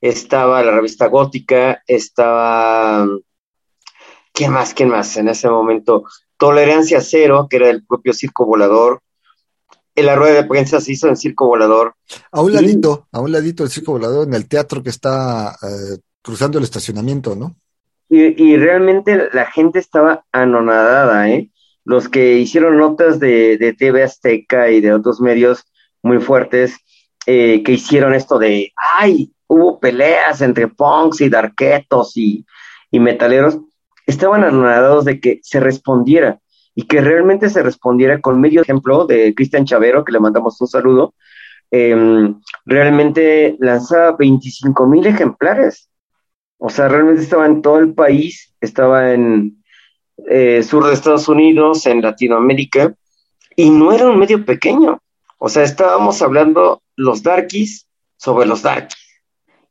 estaba 0.00 0.62
la 0.62 0.72
revista 0.72 1.06
Gótica, 1.06 1.82
estaba... 1.86 3.06
¿Quién 4.40 4.52
más? 4.52 4.72
¿Quién 4.72 4.88
más? 4.88 5.18
En 5.18 5.28
ese 5.28 5.50
momento, 5.50 6.04
Tolerancia 6.38 7.02
Cero, 7.02 7.46
que 7.50 7.56
era 7.56 7.68
el 7.68 7.84
propio 7.84 8.14
Circo 8.14 8.46
Volador. 8.46 9.02
En 9.94 10.06
la 10.06 10.16
rueda 10.16 10.36
de 10.36 10.48
prensa 10.48 10.80
se 10.80 10.92
hizo 10.92 11.08
en 11.08 11.16
Circo 11.18 11.46
Volador. 11.46 11.94
A 12.32 12.40
un 12.40 12.54
ladito, 12.54 13.06
a 13.12 13.20
un 13.20 13.32
ladito 13.32 13.64
del 13.64 13.70
Circo 13.70 13.92
Volador, 13.92 14.26
en 14.26 14.32
el 14.32 14.48
teatro 14.48 14.82
que 14.82 14.88
está 14.88 15.58
eh, 15.62 15.98
cruzando 16.22 16.56
el 16.56 16.64
estacionamiento, 16.64 17.36
¿no? 17.36 17.54
Y, 18.08 18.42
y, 18.42 18.56
realmente 18.56 19.28
la 19.34 19.44
gente 19.44 19.78
estaba 19.78 20.24
anonadada, 20.32 21.28
¿eh? 21.28 21.50
los 21.84 22.08
que 22.08 22.38
hicieron 22.38 22.78
notas 22.78 23.20
de, 23.20 23.76
TV 23.78 24.04
Azteca 24.04 24.70
y 24.70 24.80
de 24.80 24.94
otros 24.94 25.20
medios 25.20 25.66
muy 26.02 26.18
fuertes 26.18 26.78
eh, 27.26 27.62
que 27.62 27.72
hicieron 27.72 28.14
esto 28.14 28.38
de, 28.38 28.72
ay, 28.98 29.34
hubo 29.48 29.78
peleas 29.78 30.40
entre 30.40 30.68
punks 30.68 31.20
y 31.20 31.28
darquetos 31.28 32.16
y, 32.16 32.46
metaleros, 32.90 33.58
estaban 34.10 34.44
anonadados 34.44 35.04
de 35.04 35.20
que 35.20 35.40
se 35.42 35.60
respondiera 35.60 36.40
y 36.74 36.82
que 36.82 37.00
realmente 37.00 37.50
se 37.50 37.62
respondiera 37.62 38.20
con 38.20 38.40
medio 38.40 38.62
ejemplo 38.62 39.06
de 39.06 39.34
Cristian 39.34 39.64
Chavero, 39.64 40.04
que 40.04 40.12
le 40.12 40.20
mandamos 40.20 40.60
un 40.60 40.68
saludo, 40.68 41.14
em, 41.70 42.40
realmente 42.64 43.56
lanzaba 43.60 44.16
25 44.16 44.86
mil 44.86 45.06
ejemplares. 45.06 45.88
O 46.58 46.68
sea, 46.68 46.88
realmente 46.88 47.22
estaba 47.22 47.46
en 47.46 47.62
todo 47.62 47.78
el 47.78 47.94
país, 47.94 48.54
estaba 48.60 49.12
en, 49.12 49.62
eh, 50.28 50.62
sur 50.62 50.86
de 50.86 50.92
Estados 50.92 51.28
Unidos, 51.28 51.86
en 51.86 52.02
Latinoamérica, 52.02 52.94
y 53.56 53.70
no 53.70 53.92
era 53.92 54.08
un 54.08 54.18
medio 54.18 54.44
pequeño. 54.44 55.00
O 55.38 55.48
sea, 55.48 55.62
estábamos 55.62 56.20
hablando 56.22 56.82
los 56.96 57.22
darkies 57.22 57.86
sobre 58.16 58.46
los 58.46 58.62
darkies. 58.62 58.98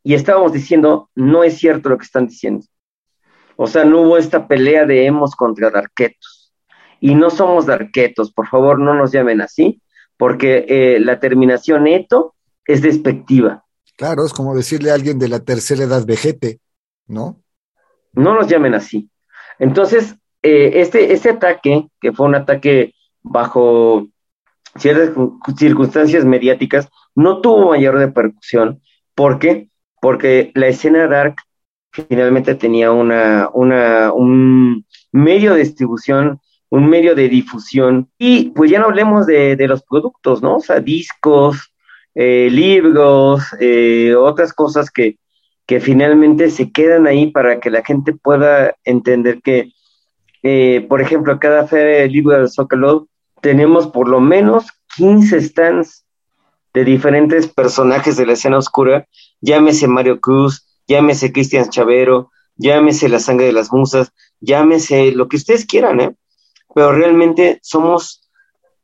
Y 0.04 0.14
estábamos 0.16 0.54
diciendo, 0.54 1.10
no 1.16 1.44
es 1.44 1.58
cierto 1.58 1.90
lo 1.90 1.98
que 1.98 2.06
están 2.06 2.28
diciendo. 2.28 2.66
O 3.62 3.68
sea, 3.68 3.84
no 3.84 4.04
hubo 4.04 4.18
esta 4.18 4.48
pelea 4.48 4.86
de 4.86 5.06
hemos 5.06 5.36
contra 5.36 5.70
darquetos. 5.70 6.54
Y 7.02 7.14
no 7.14 7.30
somos 7.30 7.66
darquetos, 7.66 8.32
por 8.32 8.48
favor, 8.48 8.80
no 8.80 8.94
nos 8.94 9.12
llamen 9.12 9.42
así, 9.42 9.82
porque 10.16 10.66
eh, 10.70 11.00
la 11.02 11.20
terminación 11.20 11.86
eto 11.86 12.36
es 12.66 12.82
despectiva. 12.82 13.66
Claro, 13.98 14.26
es 14.26 14.32
como 14.32 14.56
decirle 14.56 14.92
a 14.92 14.94
alguien 14.94 15.20
de 15.20 15.28
la 15.28 15.42
tercera 15.42 15.84
edad 15.84 16.06
vejete, 16.06 16.62
¿no? 17.06 17.42
No 18.14 18.34
nos 18.34 18.48
llamen 18.48 18.76
así. 18.76 19.10
Entonces, 19.60 20.16
eh, 20.42 20.72
este, 20.76 21.12
este 21.12 21.32
ataque, 21.32 21.90
que 22.00 22.14
fue 22.14 22.28
un 22.28 22.36
ataque 22.36 22.94
bajo 23.24 24.08
ciertas 24.78 25.10
circunstancias 25.58 26.24
mediáticas, 26.24 26.88
no 27.14 27.42
tuvo 27.42 27.72
mayor 27.72 27.96
repercusión. 27.96 28.82
¿Por 29.16 29.38
qué? 29.38 29.70
Porque 30.00 30.54
la 30.56 30.68
escena 30.68 31.08
dark 31.08 31.36
finalmente 32.08 32.56
tenía 32.56 32.92
una, 32.92 33.50
una, 33.54 34.12
un 34.14 34.86
medio 35.12 35.54
de 35.54 35.62
distribución, 35.62 36.40
un 36.70 36.90
medio 36.90 37.16
de 37.16 37.30
difusión, 37.30 38.10
y 38.18 38.52
pues 38.52 38.70
ya 38.72 38.80
no 38.80 38.86
hablemos 38.86 39.26
de, 39.26 39.58
los 39.68 39.84
productos, 39.84 40.42
¿no? 40.42 40.58
O 40.58 40.62
sea, 40.62 40.80
discos, 40.80 41.74
eh, 42.16 42.50
libros, 42.52 43.44
eh, 43.60 44.14
otras 44.16 44.54
cosas 44.54 44.92
que, 44.92 45.18
que 45.66 45.80
finalmente 45.80 46.50
se 46.50 46.72
quedan 46.72 47.08
ahí 47.08 47.28
para 47.32 47.60
que 47.60 47.70
la 47.70 47.84
gente 47.84 48.14
pueda 48.14 48.76
entender 48.84 49.42
que 49.42 49.72
eh, 50.42 50.86
por 50.88 51.02
ejemplo, 51.02 51.40
cada 51.40 51.68
feria 51.68 52.02
del 52.02 52.12
libro 52.12 52.38
del 52.38 52.50
Zócalo 52.50 53.08
tenemos 53.42 53.88
por 53.88 54.08
lo 54.08 54.20
menos 54.22 54.68
15 54.96 55.42
stands 55.42 56.06
de 56.74 56.86
diferentes 56.86 57.48
personajes 57.48 58.16
de 58.16 58.26
la 58.26 58.34
escena 58.34 58.58
oscura, 58.58 59.08
llámese 59.42 59.88
Mario 59.88 60.20
Cruz, 60.20 60.69
llámese 60.90 61.32
Cristian 61.32 61.70
Chavero, 61.70 62.32
llámese 62.56 63.08
La 63.08 63.20
Sangre 63.20 63.46
de 63.46 63.54
las 63.54 63.72
Musas, 63.72 64.12
llámese 64.42 65.12
lo 65.12 65.30
que 65.30 65.38
ustedes 65.38 65.66
quieran, 65.66 66.02
¿eh? 66.02 66.16
Pero 66.76 66.92
realmente 66.92 67.60
somos 67.62 68.30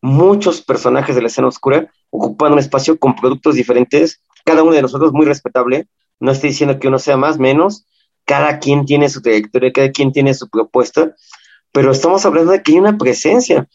muchos 0.01 0.61
personajes 0.61 1.15
de 1.15 1.21
la 1.21 1.27
escena 1.27 1.47
oscura 1.47 1.91
ocupando 2.11 2.53
un 2.53 2.59
espacio 2.59 2.97
con 2.97 3.15
productos 3.15 3.55
diferentes, 3.55 4.21
cada 4.45 4.63
uno 4.63 4.73
de 4.73 4.83
nosotros 4.83 5.11
muy 5.11 5.25
respetable, 5.25 5.87
no 6.19 6.31
estoy 6.31 6.51
diciendo 6.51 6.79
que 6.79 6.87
uno 6.87 6.99
sea 6.99 7.17
más, 7.17 7.39
menos, 7.39 7.85
cada 8.23 8.59
quien 8.59 8.85
tiene 8.85 9.09
su 9.09 9.21
trayectoria, 9.21 9.73
cada 9.73 9.91
quien 9.91 10.11
tiene 10.11 10.33
su 10.33 10.47
propuesta, 10.49 11.13
pero 11.71 11.91
estamos 11.91 12.25
hablando 12.25 12.51
de 12.51 12.61
que 12.61 12.73
hay 12.73 12.79
una 12.79 12.97
presencia 12.97 13.67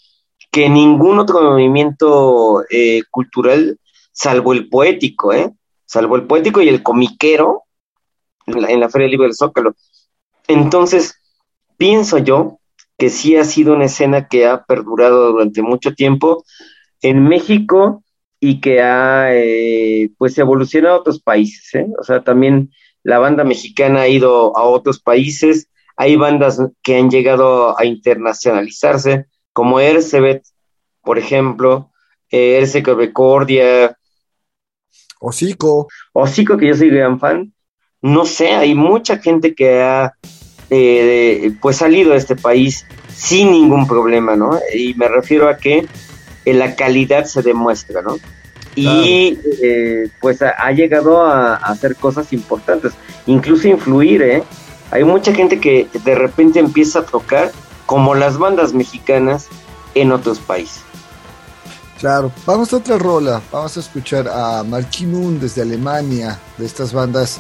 que 0.51 0.71
ningún 0.71 1.19
otro 1.19 1.43
movimiento 1.43 2.65
eh, 2.71 3.03
cultural, 3.11 3.79
salvo 4.13 4.53
el 4.53 4.69
poético, 4.69 5.33
¿eh? 5.33 5.53
salvo 5.85 6.17
el 6.17 6.27
poético 6.27 6.63
y 6.63 6.69
el 6.69 6.83
comiquero, 6.83 7.65
en 8.55 8.81
la, 8.81 8.89
Feria 8.89 9.09
Libre 9.09 9.27
del 9.27 9.35
Zócalo. 9.35 9.75
Entonces, 10.49 11.15
pienso 11.77 12.19
yo 12.19 12.59
que 12.99 13.11
sí 13.11 13.37
ha 13.37 13.45
sido 13.45 13.75
una 13.75 13.87
escena 13.87 14.29
que 14.29 14.47
ha 14.47 14.65
perdurado 14.65 15.33
durante 15.33 15.63
mucho 15.63 15.95
tiempo 15.95 16.45
en 17.01 17.25
México 17.25 18.05
y 18.39 18.61
que 18.61 18.83
ha 18.83 19.35
eh, 19.35 20.11
pues 20.19 20.37
evolucionado 20.39 20.97
a 20.97 20.99
otros 21.01 21.21
países. 21.21 21.75
¿eh? 21.75 21.87
O 21.99 22.05
sea, 22.05 22.23
también 22.23 22.71
la 23.03 23.19
banda 23.19 23.45
mexicana 23.45 24.03
ha 24.03 24.09
ido 24.09 24.57
a 24.57 24.63
otros 24.65 25.01
países, 25.01 25.69
hay 25.97 26.17
bandas 26.17 26.61
que 26.83 26.97
han 26.97 27.11
llegado 27.11 27.79
a 27.79 27.85
internacionalizarse, 27.85 29.27
como 29.53 29.81
Ercebet, 29.81 30.43
por 31.03 31.19
ejemplo, 31.19 31.91
eh, 32.31 32.67
Recordia. 32.97 33.97
Hocico. 35.21 35.89
Hocico, 36.13 36.57
que 36.57 36.69
yo 36.69 36.75
soy 36.75 36.91
gran 36.91 37.19
fan. 37.19 37.53
No 38.03 38.25
sé, 38.25 38.55
hay 38.55 38.75
mucha 38.75 39.19
gente 39.19 39.55
que 39.55 39.83
ha 39.83 40.15
eh, 40.71 41.53
pues 41.61 41.77
salido 41.77 42.13
de 42.13 42.19
este 42.19 42.37
país 42.37 42.87
sin 43.15 43.51
ningún 43.51 43.87
problema, 43.87 44.37
¿no? 44.37 44.59
Y 44.75 44.95
me 44.95 45.09
refiero 45.09 45.49
a 45.49 45.57
que 45.57 45.87
eh, 46.45 46.55
la 46.55 46.75
calidad 46.75 47.25
se 47.25 47.43
demuestra, 47.43 48.03
¿no? 48.03 48.17
Y 48.77 49.39
eh, 49.63 50.09
pues 50.21 50.41
ha, 50.43 50.51
ha 50.51 50.71
llegado 50.73 51.23
a, 51.23 51.57
a, 51.57 51.57
hacer 51.57 51.97
cosas 51.97 52.33
importantes, 52.33 52.93
incluso 53.27 53.69
influir, 53.69 54.23
¿eh? 54.23 54.43
hay 54.91 55.05
mucha 55.05 55.33
gente 55.35 55.61
que 55.61 55.89
de 56.05 56.15
repente 56.15 56.59
empieza 56.59 57.01
a 57.01 57.03
tocar 57.05 57.53
como 57.87 58.15
las 58.15 58.39
bandas 58.39 58.73
mexicanas 58.73 59.49
en 59.95 60.13
otros 60.13 60.39
países. 60.39 60.83
Claro, 61.99 62.33
vamos 62.47 62.73
a 62.73 62.79
otra 62.79 62.97
rola, 62.97 63.43
vamos 63.53 63.77
a 63.77 63.81
escuchar 63.81 64.27
a 64.29 64.63
Marquis 64.65 65.07
Moon 65.07 65.39
desde 65.39 65.63
Alemania, 65.63 66.39
de 66.57 66.65
estas 66.65 66.93
bandas 66.93 67.39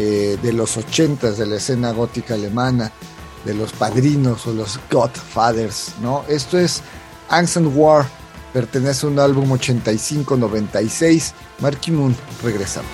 eh, 0.00 0.38
de 0.40 0.52
los 0.52 0.76
ochentas 0.76 1.38
de 1.38 1.46
la 1.46 1.56
escena 1.56 1.90
gótica 1.90 2.34
alemana, 2.34 2.92
de 3.44 3.52
los 3.52 3.72
padrinos 3.72 4.46
o 4.46 4.52
los 4.52 4.78
Godfathers, 4.88 5.94
¿no? 6.00 6.22
Esto 6.28 6.56
es 6.56 6.82
Angst 7.28 7.56
and 7.56 7.76
War, 7.76 8.06
pertenece 8.52 9.06
a 9.06 9.08
un 9.10 9.18
álbum 9.18 9.50
85-96, 9.50 11.32
Marquis 11.58 11.94
Moon, 11.94 12.14
regresamos. 12.44 12.92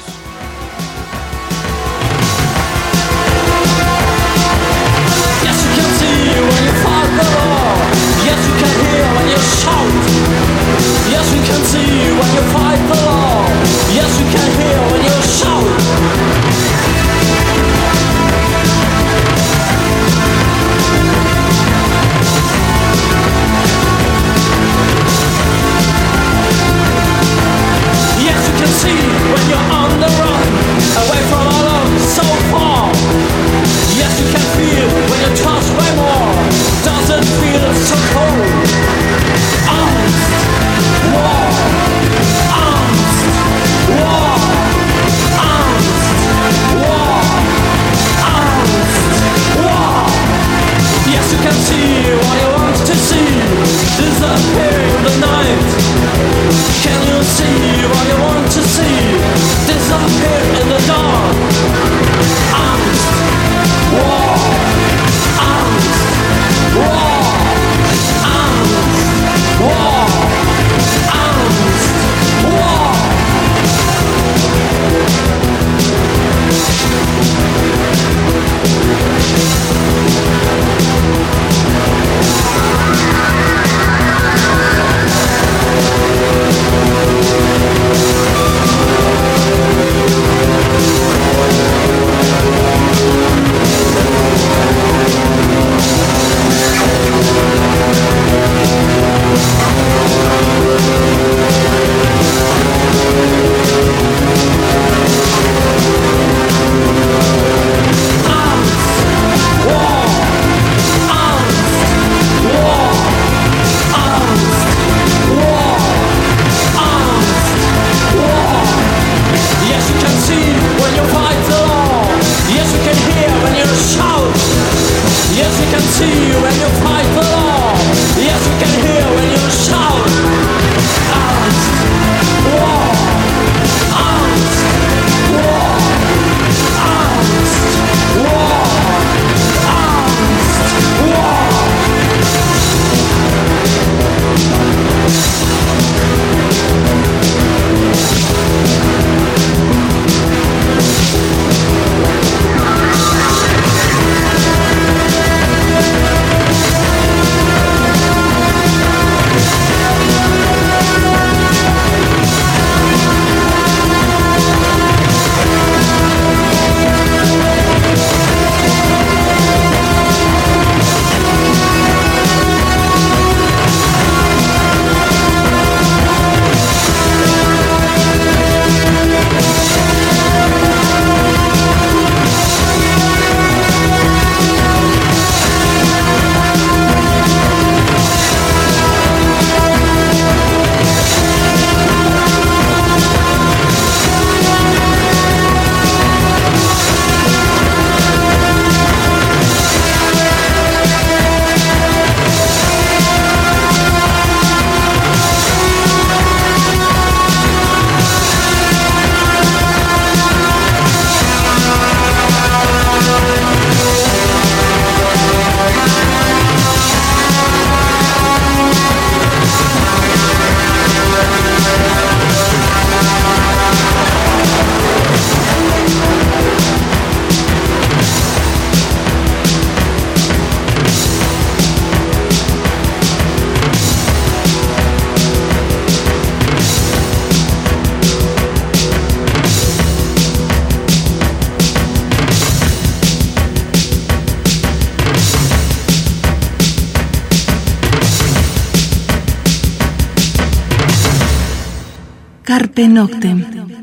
Carpe 14.33 14.44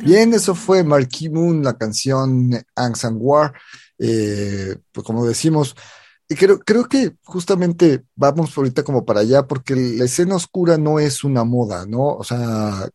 Bien, 0.04 0.34
eso 0.34 0.56
fue 0.56 0.84
Marquis 0.84 1.32
Moon, 1.32 1.64
la 1.64 1.78
canción 1.78 2.52
Angst 2.76 3.06
and 3.06 3.18
War. 3.20 3.54
Eh, 3.98 4.76
pues 4.92 5.06
como 5.06 5.26
decimos, 5.26 5.76
creo, 6.28 6.60
creo 6.60 6.88
que 6.88 7.14
justamente 7.24 8.04
vamos 8.16 8.58
ahorita 8.58 8.84
como 8.84 9.06
para 9.06 9.22
allá, 9.22 9.48
porque 9.48 9.76
la 9.76 10.06
escena 10.06 10.36
oscura 10.36 10.78
no 10.78 11.00
es 11.00 11.24
una 11.24 11.44
moda, 11.44 11.86
¿no? 11.86 12.08
O 12.08 12.24
sea, 12.24 12.90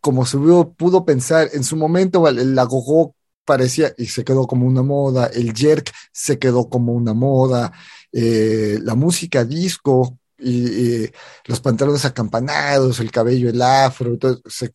como 0.00 0.26
se 0.26 0.38
pudo 0.38 1.04
pensar 1.04 1.48
en 1.52 1.64
su 1.64 1.76
momento, 1.76 2.26
el 2.28 2.58
agogó 2.58 3.14
parecía 3.44 3.92
y 3.98 4.06
se 4.06 4.24
quedó 4.24 4.46
como 4.46 4.66
una 4.66 4.82
moda, 4.82 5.26
el 5.26 5.52
jerk 5.54 5.92
se 6.12 6.38
quedó 6.38 6.68
como 6.68 6.92
una 6.92 7.14
moda, 7.14 7.72
eh, 8.12 8.78
la 8.82 8.94
música 8.94 9.44
disco 9.44 10.18
y, 10.38 11.08
los 11.46 11.60
pantalones 11.60 12.04
acampanados, 12.04 13.00
el 13.00 13.10
cabello, 13.10 13.50
el 13.50 13.60
afro, 13.60 14.16
se, 14.46 14.72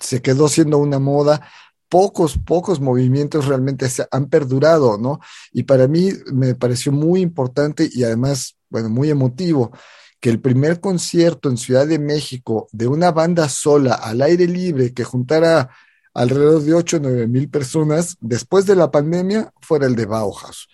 se 0.00 0.22
quedó 0.22 0.48
siendo 0.48 0.78
una 0.78 0.98
moda 0.98 1.46
pocos, 1.88 2.38
pocos 2.38 2.80
movimientos 2.80 3.46
realmente 3.46 3.88
se 3.88 4.06
han 4.10 4.26
perdurado, 4.26 4.98
¿no? 4.98 5.20
Y 5.52 5.64
para 5.64 5.88
mí 5.88 6.10
me 6.32 6.54
pareció 6.54 6.92
muy 6.92 7.20
importante 7.20 7.88
y 7.92 8.04
además, 8.04 8.56
bueno, 8.68 8.88
muy 8.88 9.10
emotivo 9.10 9.72
que 10.20 10.30
el 10.30 10.40
primer 10.40 10.80
concierto 10.80 11.48
en 11.48 11.56
Ciudad 11.56 11.86
de 11.86 11.98
México 11.98 12.68
de 12.72 12.88
una 12.88 13.12
banda 13.12 13.48
sola 13.48 13.94
al 13.94 14.22
aire 14.22 14.46
libre 14.46 14.92
que 14.92 15.04
juntara 15.04 15.70
alrededor 16.14 16.62
de 16.62 16.74
8 16.74 16.96
o 16.96 17.00
9 17.00 17.26
mil 17.26 17.50
personas 17.50 18.16
después 18.20 18.64
de 18.66 18.76
la 18.76 18.90
pandemia 18.90 19.52
fuera 19.60 19.86
el 19.86 19.94
de 19.94 20.06
Bauhaus. 20.06 20.68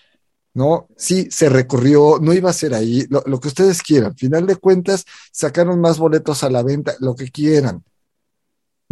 ¿no? 0.55 0.87
Sí, 0.97 1.29
se 1.31 1.49
recorrió, 1.49 2.19
no 2.21 2.33
iba 2.33 2.51
a 2.51 2.55
ser 2.55 2.75
ahí, 2.75 3.07
lo, 3.09 3.23
lo 3.27 3.41
que 3.41 3.49
ustedes 3.49 3.83
quieran. 3.83 4.15
Final 4.17 4.47
de 4.47 4.57
cuentas, 4.57 5.05
sacaron 5.33 5.81
más 5.81 5.99
boletos 5.99 6.45
a 6.45 6.51
la 6.51 6.63
venta, 6.63 6.95
lo 7.01 7.17
que 7.17 7.31
quieran 7.31 7.83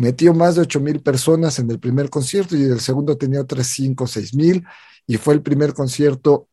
metió 0.01 0.33
más 0.33 0.55
de 0.55 0.63
8 0.63 0.81
mil 0.81 1.01
personas 1.01 1.59
en 1.59 1.71
el 1.71 1.79
primer 1.79 2.09
concierto 2.09 2.57
y 2.57 2.63
el 2.63 2.81
segundo 2.81 3.19
tenía 3.19 3.43
otras 3.43 3.67
5 3.67 4.05
o 4.05 4.07
6 4.07 4.35
mil 4.35 4.65
y 5.07 5.19
fue 5.19 5.35
el 5.35 5.43
primer 5.43 5.75
concierto 5.75 6.49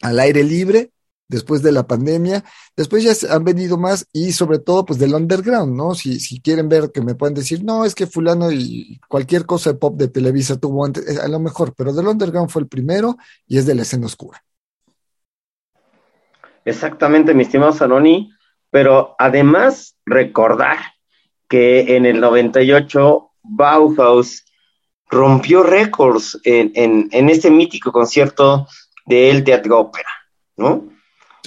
al 0.00 0.18
aire 0.18 0.42
libre 0.42 0.90
después 1.28 1.62
de 1.62 1.70
la 1.70 1.86
pandemia. 1.86 2.42
Después 2.74 3.04
ya 3.04 3.12
han 3.30 3.44
venido 3.44 3.76
más 3.76 4.08
y 4.10 4.32
sobre 4.32 4.58
todo 4.58 4.86
pues 4.86 4.98
del 4.98 5.14
underground, 5.14 5.76
¿no? 5.76 5.94
Si, 5.94 6.18
si 6.18 6.40
quieren 6.40 6.70
ver 6.70 6.90
que 6.90 7.02
me 7.02 7.14
pueden 7.14 7.34
decir, 7.34 7.62
no, 7.62 7.84
es 7.84 7.94
que 7.94 8.06
fulano 8.06 8.50
y 8.50 8.98
cualquier 9.06 9.44
cosa 9.44 9.72
de 9.72 9.78
pop 9.78 9.98
de 9.98 10.08
Televisa 10.08 10.58
tuvo 10.58 10.86
antes, 10.86 11.06
eh, 11.06 11.20
a 11.22 11.28
lo 11.28 11.40
mejor, 11.40 11.74
pero 11.76 11.92
del 11.92 12.06
underground 12.06 12.48
fue 12.48 12.62
el 12.62 12.68
primero 12.68 13.18
y 13.46 13.58
es 13.58 13.66
de 13.66 13.74
la 13.74 13.82
escena 13.82 14.06
oscura. 14.06 14.42
Exactamente, 16.64 17.34
mi 17.34 17.42
estimado 17.42 17.74
Zanoni, 17.74 18.30
pero 18.70 19.14
además 19.18 19.94
recordar 20.06 20.78
que 21.48 21.96
en 21.96 22.06
el 22.06 22.20
98 22.20 23.30
Bauhaus 23.42 24.44
rompió 25.10 25.62
récords 25.62 26.38
en, 26.44 26.72
en, 27.10 27.30
este 27.30 27.50
mítico 27.50 27.90
concierto 27.90 28.66
del 29.06 29.42
Teatro 29.42 29.80
Ópera, 29.80 30.10
¿no? 30.56 30.90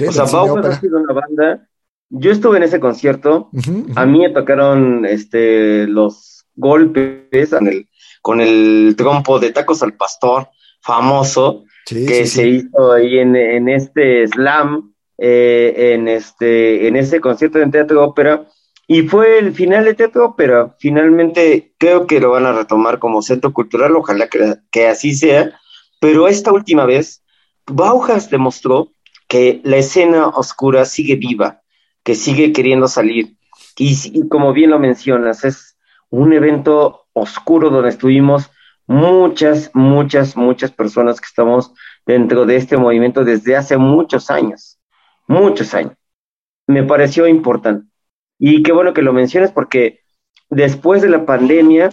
o 0.07 0.11
sea, 0.11 0.23
Bauhaus 0.23 0.65
ha 0.65 0.79
sido 0.79 0.97
una 0.97 1.13
banda. 1.13 1.67
Yo 2.09 2.31
estuve 2.31 2.57
en 2.57 2.63
ese 2.63 2.79
concierto, 2.79 3.49
a 3.95 4.05
mí 4.05 4.19
me 4.19 4.31
tocaron 4.31 5.05
este, 5.05 5.87
los 5.87 6.45
golpes 6.55 7.53
el, 7.53 7.87
con 8.21 8.41
el 8.41 8.95
trompo 8.97 9.39
de 9.39 9.51
Tacos 9.51 9.83
al 9.83 9.93
Pastor, 9.93 10.49
famoso, 10.81 11.63
que 11.85 12.25
se 12.25 12.47
hizo 12.47 12.91
ahí 12.91 13.19
en, 13.19 13.35
en 13.35 13.69
este 13.69 14.27
slam, 14.27 14.93
eh, 15.17 15.93
en, 15.93 16.07
este, 16.07 16.87
en 16.87 16.95
ese 16.95 17.21
concierto 17.21 17.59
del 17.59 17.71
Teatro 17.71 18.03
Ópera 18.03 18.45
y 18.93 19.03
fue 19.03 19.39
el 19.39 19.53
final 19.53 19.85
de 19.85 19.93
teatro, 19.93 20.35
pero 20.35 20.75
finalmente 20.77 21.73
creo 21.77 22.05
que 22.05 22.19
lo 22.19 22.31
van 22.31 22.45
a 22.45 22.51
retomar 22.51 22.99
como 22.99 23.21
centro 23.21 23.53
cultural, 23.53 23.95
ojalá 23.95 24.27
que, 24.27 24.55
que 24.69 24.87
así 24.89 25.13
sea. 25.15 25.57
Pero 26.01 26.27
esta 26.27 26.51
última 26.51 26.85
vez, 26.85 27.23
Bauhaus 27.67 28.29
demostró 28.29 28.91
que 29.29 29.61
la 29.63 29.77
escena 29.77 30.27
oscura 30.27 30.83
sigue 30.83 31.15
viva, 31.15 31.61
que 32.03 32.15
sigue 32.15 32.51
queriendo 32.51 32.89
salir. 32.89 33.37
Y, 33.77 33.95
y, 34.11 34.27
como 34.27 34.51
bien 34.51 34.71
lo 34.71 34.77
mencionas, 34.77 35.45
es 35.45 35.77
un 36.09 36.33
evento 36.33 37.05
oscuro 37.13 37.69
donde 37.69 37.91
estuvimos 37.91 38.51
muchas, 38.87 39.71
muchas, 39.73 40.35
muchas 40.35 40.71
personas 40.71 41.21
que 41.21 41.27
estamos 41.27 41.71
dentro 42.05 42.45
de 42.45 42.57
este 42.57 42.75
movimiento 42.75 43.23
desde 43.23 43.55
hace 43.55 43.77
muchos 43.77 44.29
años, 44.29 44.81
muchos 45.27 45.73
años. 45.73 45.93
Me 46.67 46.83
pareció 46.83 47.25
importante. 47.25 47.90
Y 48.43 48.63
qué 48.63 48.71
bueno 48.71 48.95
que 48.95 49.03
lo 49.03 49.13
menciones 49.13 49.51
porque 49.51 49.99
después 50.49 51.03
de 51.03 51.09
la 51.09 51.27
pandemia, 51.27 51.91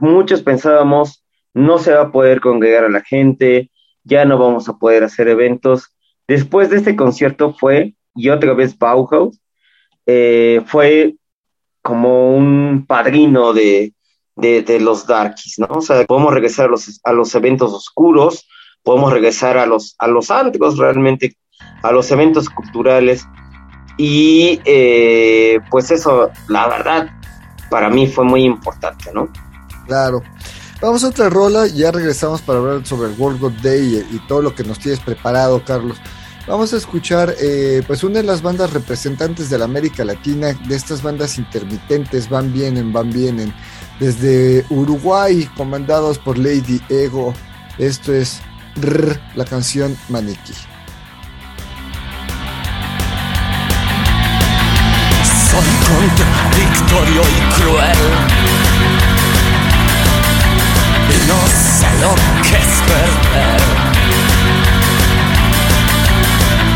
muchos 0.00 0.42
pensábamos, 0.42 1.24
no 1.54 1.78
se 1.78 1.94
va 1.94 2.02
a 2.02 2.12
poder 2.12 2.42
congregar 2.42 2.84
a 2.84 2.90
la 2.90 3.00
gente, 3.00 3.70
ya 4.04 4.26
no 4.26 4.36
vamos 4.36 4.68
a 4.68 4.76
poder 4.76 5.02
hacer 5.02 5.28
eventos. 5.28 5.96
Después 6.28 6.68
de 6.68 6.76
este 6.76 6.94
concierto 6.94 7.54
fue, 7.54 7.94
y 8.14 8.28
otra 8.28 8.52
vez 8.52 8.78
Bauhaus, 8.78 9.40
eh, 10.04 10.60
fue 10.66 11.14
como 11.80 12.36
un 12.36 12.84
padrino 12.86 13.54
de, 13.54 13.94
de, 14.36 14.78
los 14.78 15.06
darkies, 15.06 15.58
¿no? 15.58 15.68
O 15.70 15.80
sea, 15.80 16.04
podemos 16.04 16.34
regresar 16.34 16.66
a 16.66 16.72
los, 16.72 17.00
a 17.02 17.14
los 17.14 17.34
eventos 17.34 17.72
oscuros, 17.72 18.46
podemos 18.82 19.10
regresar 19.10 19.56
a 19.56 19.64
los, 19.64 19.96
a 19.98 20.06
los 20.06 20.30
antros 20.30 20.76
realmente, 20.76 21.34
a 21.82 21.92
los 21.92 22.10
eventos 22.10 22.50
culturales, 22.50 23.24
y 23.96 24.60
eh, 24.64 25.60
pues 25.70 25.90
eso, 25.90 26.30
la 26.48 26.68
verdad, 26.68 27.10
para 27.70 27.88
mí 27.88 28.06
fue 28.06 28.24
muy 28.24 28.44
importante, 28.44 29.10
¿no? 29.12 29.28
Claro. 29.86 30.22
Vamos 30.80 31.04
a 31.04 31.08
otra 31.08 31.30
rola 31.30 31.68
ya 31.68 31.92
regresamos 31.92 32.42
para 32.42 32.58
hablar 32.58 32.84
sobre 32.84 33.12
el 33.12 33.18
World 33.18 33.40
God 33.40 33.52
Day 33.62 34.04
y, 34.10 34.18
todo 34.26 34.42
lo 34.42 34.54
que 34.54 34.64
nos 34.64 34.80
tienes 34.80 34.98
preparado, 34.98 35.62
Carlos. 35.64 35.98
Vamos 36.48 36.72
a 36.72 36.76
escuchar 36.76 37.36
eh, 37.40 37.84
pues 37.86 38.02
una 38.02 38.18
de 38.18 38.24
las 38.24 38.42
bandas 38.42 38.72
representantes 38.72 39.48
de 39.48 39.58
la 39.58 39.66
América 39.66 40.04
Latina, 40.04 40.52
de 40.66 40.74
estas 40.74 41.00
bandas 41.00 41.38
intermitentes, 41.38 42.28
van 42.28 42.52
vienen, 42.52 42.92
van 42.92 43.10
vienen, 43.10 43.54
desde 44.00 44.64
Uruguay, 44.70 45.48
comandados 45.56 46.18
por 46.18 46.36
Lady 46.36 46.80
Ego. 46.88 47.32
Esto 47.78 48.12
es 48.12 48.40
la 49.36 49.44
canción 49.44 49.96
Maniquí. 50.08 50.54
Y 56.94 57.40
cruel. 57.54 58.02
Y 61.08 61.26
no 61.26 61.38
sé 61.48 61.88
lo 62.00 62.14
que 62.42 62.56
es 62.56 62.72
perder. 62.86 63.62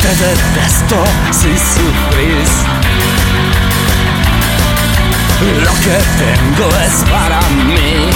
Te 0.01 0.09
detesto 0.09 1.05
si 1.31 1.53
sufrís. 1.59 2.53
Lo 5.65 5.73
que 5.85 5.99
tengo 6.19 6.69
es 6.87 7.05
para 7.11 7.41
mí. 7.67 8.11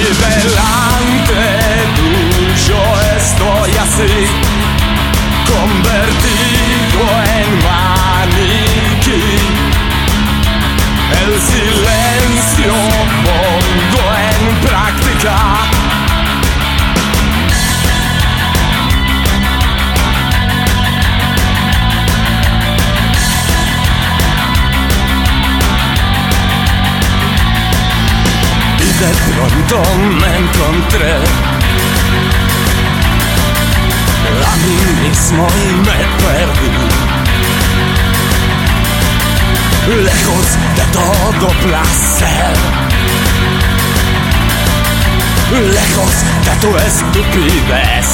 Delante 0.00 1.40
tuyo 1.96 2.82
estoy 3.16 3.72
así, 3.76 4.12
de 29.02 29.08
pronto 29.34 29.82
me 30.20 30.30
encontré 30.38 31.14
a 34.46 34.56
mí 34.62 34.78
mismo 35.02 35.44
y 35.56 35.72
me 35.86 35.98
perdí. 36.22 36.70
Lejos 40.04 40.46
de 40.76 40.84
todo 40.92 41.48
placer, 41.64 42.54
lejos 45.50 46.14
de 46.44 46.54
tu 46.60 46.70
estupidez. 46.76 48.08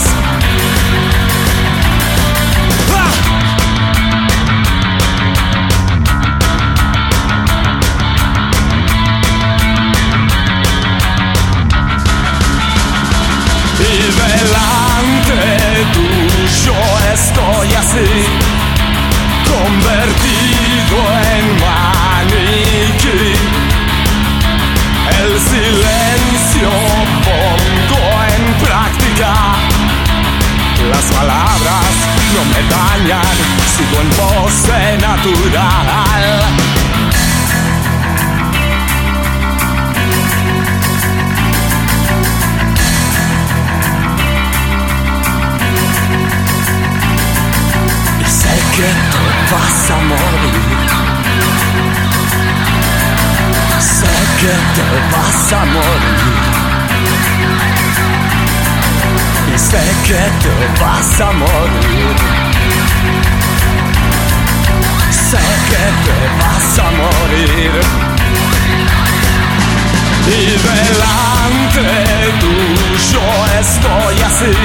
me 32.59 32.69
dañan 32.69 33.37
su 33.77 33.83
buen 33.95 34.09
pose 34.11 34.99
natural. 35.01 35.87
Que 48.79 48.91
tú 49.11 49.23
vas 49.51 49.91
a 49.91 49.93
morir. 50.09 50.89
Que 54.39 54.55
te 54.75 54.89
vas 55.11 55.53
a 55.53 55.55
morir. 55.65 56.59
Sé 59.57 59.85
que 60.07 60.23
vas 60.81 61.21
que 65.71 65.85
te 66.05 66.19
vas 66.41 66.79
a 66.79 66.89
morir. 67.03 67.73
Y 70.27 70.43
delante 70.69 71.87
tuyo 72.41 73.25
estoy 73.61 74.17
así, 74.29 74.57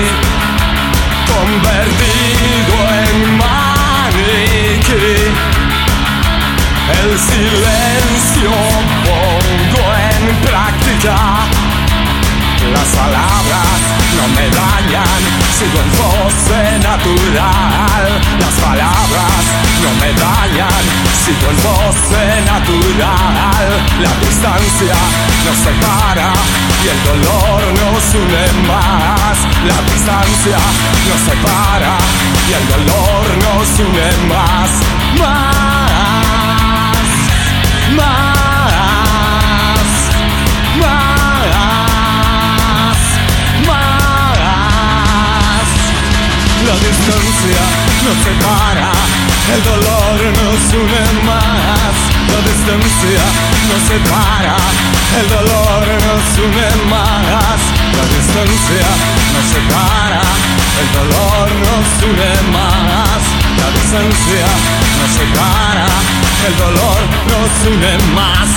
convertido 1.34 2.76
en 3.06 3.18
maniquí 3.38 5.18
el 7.04 7.20
silencio 7.20 8.52
pongo 9.06 9.84
en 10.12 10.36
práctica. 10.38 11.16
Las 12.72 12.88
palabras 12.96 13.93
no 14.18 14.28
me 14.36 14.46
dañan, 14.50 15.22
sigo 15.58 15.80
en 15.84 15.90
voce 16.02 16.80
natural. 16.80 18.06
Las 18.40 18.56
palabras 18.66 19.44
no 19.84 19.92
me 20.02 20.12
dañan, 20.14 20.84
sigo 21.24 21.48
en 21.50 21.58
voce 21.64 22.24
natural. 22.52 23.68
La 24.02 24.14
distancia 24.26 24.96
nos 25.46 25.58
separa 25.66 26.32
y 26.84 26.88
el 26.94 27.00
dolor 27.10 27.62
nos 27.80 28.04
une 28.22 28.46
más. 28.68 29.38
La 29.70 29.80
distancia 29.92 30.58
nos 31.08 31.22
separa 31.28 31.98
y 32.50 32.54
el 32.54 32.66
dolor 32.74 33.26
nos 33.46 33.80
une 33.80 34.10
más. 34.28 34.70
Más 35.20 35.73
nos 48.06 48.18
separa, 48.28 48.92
el 49.54 49.62
dolor 49.64 50.18
nos 50.40 50.64
une 50.82 51.04
más. 51.28 51.96
La 52.34 52.40
distancia 52.50 53.24
nos 53.70 53.82
separa, 53.90 54.58
el 55.20 55.28
dolor 55.30 55.84
nos 56.06 56.26
une 56.44 56.70
más. 56.92 57.60
La 57.98 58.06
distancia 58.16 58.88
nos 59.34 59.46
separa, 59.54 60.24
el 60.82 60.88
dolor 60.98 61.48
nos 61.66 61.88
une 62.10 62.32
más. 62.56 63.22
La 63.60 63.70
distancia 63.78 64.48
nos 65.00 65.12
separa 65.18 65.94
el 66.48 66.58
dolor 66.58 67.00
nos 67.30 67.74
une 67.74 67.98
más. 68.16 68.50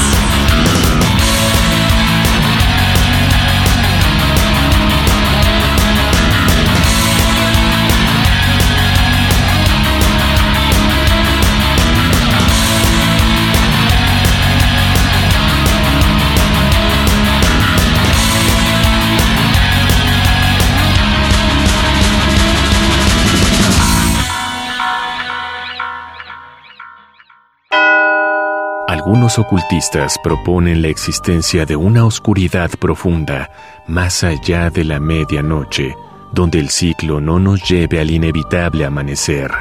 Algunos 29.07 29.39
ocultistas 29.39 30.19
proponen 30.19 30.83
la 30.83 30.89
existencia 30.89 31.65
de 31.65 31.77
una 31.77 32.05
oscuridad 32.05 32.71
profunda 32.71 33.53
más 33.87 34.25
allá 34.25 34.69
de 34.69 34.83
la 34.83 34.99
medianoche, 34.99 35.95
donde 36.33 36.59
el 36.59 36.71
ciclo 36.71 37.21
no 37.21 37.39
nos 37.39 37.63
lleve 37.71 38.01
al 38.01 38.11
inevitable 38.11 38.85
amanecer. 38.85 39.53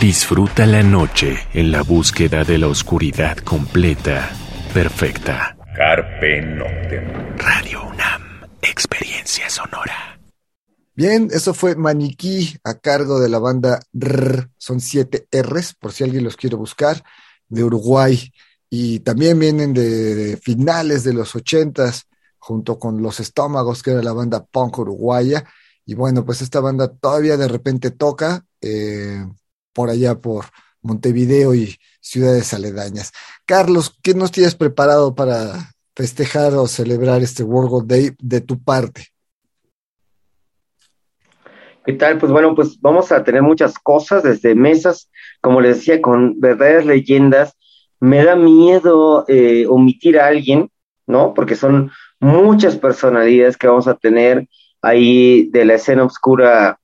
Disfruta 0.00 0.64
la 0.64 0.82
noche 0.82 1.36
en 1.52 1.70
la 1.70 1.82
búsqueda 1.82 2.44
de 2.44 2.56
la 2.56 2.68
oscuridad 2.68 3.36
completa, 3.36 4.30
perfecta. 4.72 5.54
Carpe 5.76 6.40
Noctem. 6.40 7.36
Radio 7.36 7.84
UNAM, 7.84 8.22
experiencia 8.62 9.50
sonora. 9.50 10.18
Bien, 10.94 11.28
eso 11.30 11.52
fue 11.52 11.76
Maniquí 11.76 12.56
a 12.64 12.78
cargo 12.78 13.20
de 13.20 13.28
la 13.28 13.38
banda 13.38 13.80
RR, 13.92 14.48
son 14.56 14.80
siete 14.80 15.26
R's, 15.30 15.74
por 15.74 15.92
si 15.92 16.04
alguien 16.04 16.24
los 16.24 16.38
quiere 16.38 16.56
buscar 16.56 17.04
de 17.54 17.64
Uruguay 17.64 18.32
y 18.68 19.00
también 19.00 19.38
vienen 19.38 19.72
de, 19.72 20.38
finales 20.42 21.04
de 21.04 21.12
los 21.14 21.34
ochentas 21.36 22.06
junto 22.38 22.78
con 22.78 23.02
Los 23.02 23.20
Estómagos, 23.20 23.82
que 23.82 23.92
era 23.92 24.02
la 24.02 24.12
banda 24.12 24.44
punk 24.44 24.78
uruguaya. 24.78 25.44
Y 25.86 25.94
bueno, 25.94 26.24
pues 26.24 26.42
esta 26.42 26.60
banda 26.60 26.88
todavía 26.88 27.36
de 27.36 27.48
repente 27.48 27.90
toca 27.90 28.44
eh, 28.60 29.24
por 29.72 29.90
allá 29.90 30.20
por 30.20 30.46
Montevideo 30.82 31.54
y 31.54 31.78
ciudades 32.00 32.52
aledañas. 32.52 33.12
Carlos, 33.46 33.96
¿qué 34.02 34.14
nos 34.14 34.32
tienes 34.32 34.54
preparado 34.54 35.14
para 35.14 35.74
festejar 35.94 36.54
o 36.54 36.66
celebrar 36.66 37.22
este 37.22 37.42
World 37.42 37.86
Day 37.86 38.14
de 38.18 38.40
tu 38.40 38.62
parte? 38.62 39.13
¿Qué 41.84 41.92
tal? 41.92 42.18
Pues 42.18 42.32
bueno, 42.32 42.54
pues 42.54 42.80
vamos 42.80 43.12
a 43.12 43.22
tener 43.22 43.42
muchas 43.42 43.78
cosas, 43.78 44.22
desde 44.22 44.54
mesas, 44.54 45.10
como 45.42 45.60
les 45.60 45.76
decía, 45.76 46.00
con 46.00 46.40
verdaderas 46.40 46.86
leyendas. 46.86 47.56
Me 48.00 48.24
da 48.24 48.36
miedo 48.36 49.26
eh, 49.28 49.66
omitir 49.68 50.18
a 50.18 50.28
alguien, 50.28 50.70
¿no? 51.06 51.34
Porque 51.34 51.56
son 51.56 51.90
muchas 52.20 52.76
personalidades 52.76 53.58
que 53.58 53.68
vamos 53.68 53.86
a 53.86 53.96
tener 53.96 54.48
ahí 54.80 55.50
de 55.50 55.66
la 55.66 55.74
escena 55.74 56.04
oscura, 56.04 56.78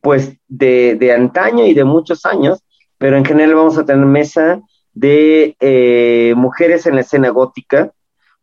pues 0.00 0.32
de, 0.48 0.94
de 0.94 1.12
antaño 1.12 1.66
y 1.66 1.74
de 1.74 1.84
muchos 1.84 2.24
años, 2.24 2.62
pero 2.96 3.18
en 3.18 3.26
general 3.26 3.56
vamos 3.56 3.76
a 3.76 3.84
tener 3.84 4.06
mesa 4.06 4.60
de 4.94 5.54
eh, 5.60 6.32
mujeres 6.34 6.86
en 6.86 6.94
la 6.94 7.02
escena 7.02 7.28
gótica, 7.28 7.92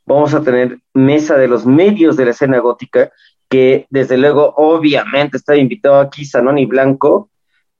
vamos 0.06 0.34
a 0.36 0.44
tener 0.44 0.80
mesa 0.94 1.38
de 1.38 1.48
los 1.48 1.66
medios 1.66 2.18
de 2.18 2.26
la 2.26 2.32
escena 2.32 2.60
gótica, 2.60 3.12
que 3.50 3.88
desde 3.90 4.18
luego 4.18 4.54
obviamente 4.58 5.38
está 5.38 5.56
invitado 5.56 6.00
aquí 6.00 6.26
Sanoni 6.26 6.66
Blanco, 6.66 7.30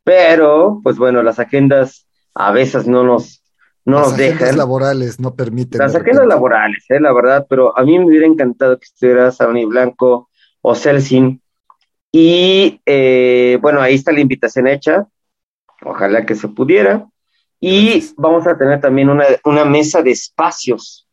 pero 0.04 0.80
pues 0.84 0.98
bueno, 0.98 1.22
las 1.24 1.40
agendas 1.40 2.08
a 2.34 2.52
veces 2.52 2.88
no 2.88 3.04
nos, 3.04 3.44
no 3.84 4.00
Las 4.00 4.08
nos 4.10 4.14
agendas 4.14 4.40
dejan. 4.40 4.58
laborales 4.58 5.20
no 5.20 5.36
permiten. 5.36 5.80
Las 5.80 5.96
agendas 5.96 6.16
repente. 6.24 6.36
laborales, 6.36 6.86
eh, 6.90 7.00
la 7.00 7.14
verdad, 7.14 7.46
pero 7.50 7.78
a 7.78 7.84
mí 7.84 7.98
me 8.00 8.06
hubiera 8.06 8.26
encantado 8.26 8.80
que 8.80 8.86
estuviera 8.86 9.32
Sanoni 9.32 9.66
Blanco 9.66 10.30
o 10.62 10.76
Celsin. 10.76 11.42
Y 12.12 12.82
eh, 12.86 13.58
bueno, 13.62 13.82
ahí 13.82 13.96
está 13.96 14.12
la 14.12 14.22
invitación 14.22 14.68
hecha. 14.68 15.08
Ojalá 15.84 16.26
que 16.26 16.36
se 16.36 16.48
pudiera. 16.48 17.08
Y 17.60 18.04
vamos 18.18 18.48
a 18.48 18.58
tener 18.58 18.80
también 18.80 19.10
una, 19.10 19.26
una 19.44 19.66
mesa 19.66 20.02
de 20.02 20.12
espacios, 20.12 21.08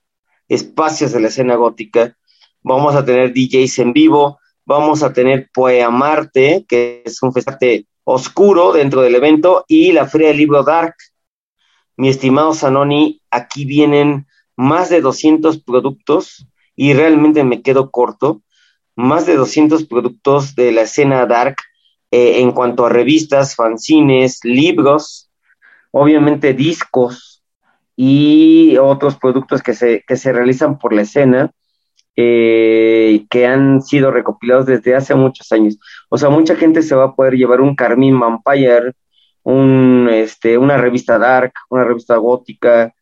espacios 0.48 1.12
de 1.12 1.20
la 1.20 1.28
escena 1.28 1.56
gótica. 1.56 2.16
Vamos 2.62 2.94
a 2.94 3.04
tener 3.04 3.32
DJs 3.32 3.78
en 3.80 3.92
vivo, 3.92 4.38
vamos 4.66 5.02
a 5.02 5.12
tener 5.12 5.50
Poea 5.52 5.90
Marte, 5.90 6.64
que 6.68 7.02
es 7.04 7.22
un 7.22 7.32
festival 7.32 7.86
oscuro 8.04 8.72
dentro 8.72 9.02
del 9.02 9.14
evento, 9.14 9.64
y 9.68 9.92
la 9.92 10.06
Feria 10.06 10.28
del 10.28 10.38
Libro 10.38 10.62
Dark. 10.62 10.94
Mi 11.96 12.08
estimado 12.08 12.54
Zanoni, 12.54 13.22
aquí 13.30 13.64
vienen 13.64 14.26
más 14.56 14.90
de 14.90 15.00
200 15.00 15.62
productos 15.62 16.46
y 16.76 16.92
realmente 16.92 17.44
me 17.44 17.62
quedo 17.62 17.90
corto. 17.90 18.42
Más 18.96 19.26
de 19.26 19.36
200 19.36 19.84
productos 19.84 20.54
de 20.54 20.72
la 20.72 20.82
escena 20.82 21.26
dark 21.26 21.56
eh, 22.10 22.40
en 22.40 22.52
cuanto 22.52 22.86
a 22.86 22.90
revistas, 22.90 23.56
fanzines, 23.56 24.40
libros, 24.44 25.30
obviamente 25.90 26.54
discos 26.54 27.42
y 27.96 28.76
otros 28.76 29.16
productos 29.16 29.62
que 29.62 29.74
se, 29.74 30.04
que 30.06 30.16
se 30.16 30.32
realizan 30.32 30.78
por 30.78 30.92
la 30.92 31.02
escena 31.02 31.52
eh, 32.16 33.26
que 33.28 33.46
han 33.46 33.82
sido 33.82 34.10
recopilados 34.10 34.66
desde 34.66 34.94
hace 34.94 35.14
muchos 35.14 35.50
años. 35.52 35.78
O 36.08 36.18
sea, 36.18 36.30
mucha 36.30 36.56
gente 36.56 36.82
se 36.82 36.94
va 36.94 37.04
a 37.04 37.14
poder 37.14 37.34
llevar 37.34 37.60
un 37.60 37.74
Carmine 37.74 38.18
Vampire, 38.18 38.92
un, 39.42 40.08
este, 40.10 40.56
una 40.58 40.76
revista 40.76 41.18
dark, 41.18 41.52
una 41.70 41.84
revista 41.84 42.16
gótica, 42.16 42.94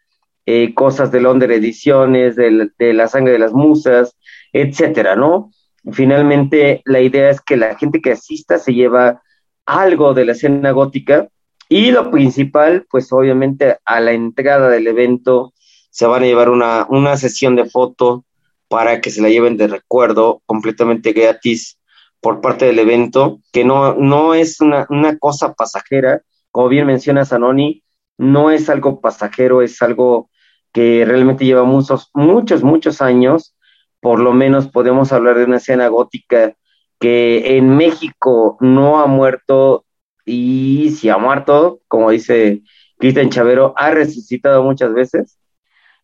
eh, 0.46 0.74
cosas 0.74 1.12
de 1.12 1.20
Londres 1.20 1.58
Ediciones, 1.58 2.36
de, 2.36 2.70
de 2.78 2.92
La 2.92 3.06
Sangre 3.08 3.32
de 3.32 3.38
las 3.38 3.52
Musas, 3.52 4.16
etcétera, 4.52 5.14
¿no? 5.14 5.50
Finalmente, 5.92 6.82
la 6.84 7.00
idea 7.00 7.30
es 7.30 7.40
que 7.40 7.56
la 7.56 7.76
gente 7.76 8.00
que 8.00 8.12
asista 8.12 8.58
se 8.58 8.72
lleva 8.74 9.22
algo 9.66 10.14
de 10.14 10.24
la 10.24 10.32
escena 10.32 10.70
gótica 10.72 11.28
y 11.68 11.90
lo 11.90 12.10
principal, 12.10 12.86
pues 12.90 13.12
obviamente 13.12 13.78
a 13.84 14.00
la 14.00 14.12
entrada 14.12 14.68
del 14.68 14.86
evento 14.86 15.54
se 15.90 16.06
van 16.06 16.22
a 16.22 16.26
llevar 16.26 16.50
una, 16.50 16.86
una 16.88 17.16
sesión 17.16 17.56
de 17.56 17.66
foto 17.66 18.24
para 18.72 19.02
que 19.02 19.10
se 19.10 19.20
la 19.20 19.28
lleven 19.28 19.58
de 19.58 19.66
recuerdo 19.66 20.40
completamente 20.46 21.12
gratis 21.12 21.78
por 22.22 22.40
parte 22.40 22.64
del 22.64 22.78
evento, 22.78 23.40
que 23.52 23.66
no, 23.66 23.96
no 23.96 24.32
es 24.32 24.62
una, 24.62 24.86
una 24.88 25.18
cosa 25.18 25.52
pasajera, 25.52 26.22
como 26.50 26.68
bien 26.68 26.86
menciona 26.86 27.26
Zanoni, 27.26 27.82
no 28.16 28.50
es 28.50 28.70
algo 28.70 29.02
pasajero, 29.02 29.60
es 29.60 29.82
algo 29.82 30.30
que 30.72 31.04
realmente 31.04 31.44
lleva 31.44 31.64
muchos, 31.64 32.08
muchos, 32.14 32.62
muchos 32.62 33.02
años. 33.02 33.54
Por 34.00 34.20
lo 34.20 34.32
menos 34.32 34.68
podemos 34.68 35.12
hablar 35.12 35.36
de 35.36 35.44
una 35.44 35.58
escena 35.58 35.88
gótica 35.88 36.54
que 36.98 37.58
en 37.58 37.76
México 37.76 38.56
no 38.60 39.00
ha 39.00 39.06
muerto 39.06 39.84
y 40.24 40.94
si 40.96 41.10
ha 41.10 41.18
muerto, 41.18 41.82
como 41.88 42.08
dice 42.08 42.62
Cristian 42.96 43.28
Chavero, 43.28 43.74
ha 43.76 43.90
resucitado 43.90 44.62
muchas 44.62 44.94
veces. 44.94 45.38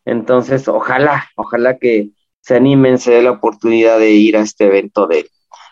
Entonces, 0.04 0.68
ojalá, 0.68 1.30
ojalá 1.34 1.78
que 1.78 2.10
se 2.48 2.56
animen, 2.56 2.98
se 2.98 3.10
dé 3.10 3.20
la 3.20 3.32
oportunidad 3.32 3.98
de 3.98 4.10
ir 4.12 4.34
a 4.34 4.40
este 4.40 4.68
evento 4.68 5.06
de 5.06 5.30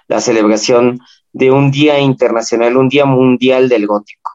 la 0.08 0.20
celebración 0.20 1.00
de 1.32 1.50
un 1.50 1.70
día 1.70 1.98
internacional, 1.98 2.76
un 2.76 2.90
día 2.90 3.06
mundial 3.06 3.70
del 3.70 3.86
gótico. 3.86 4.32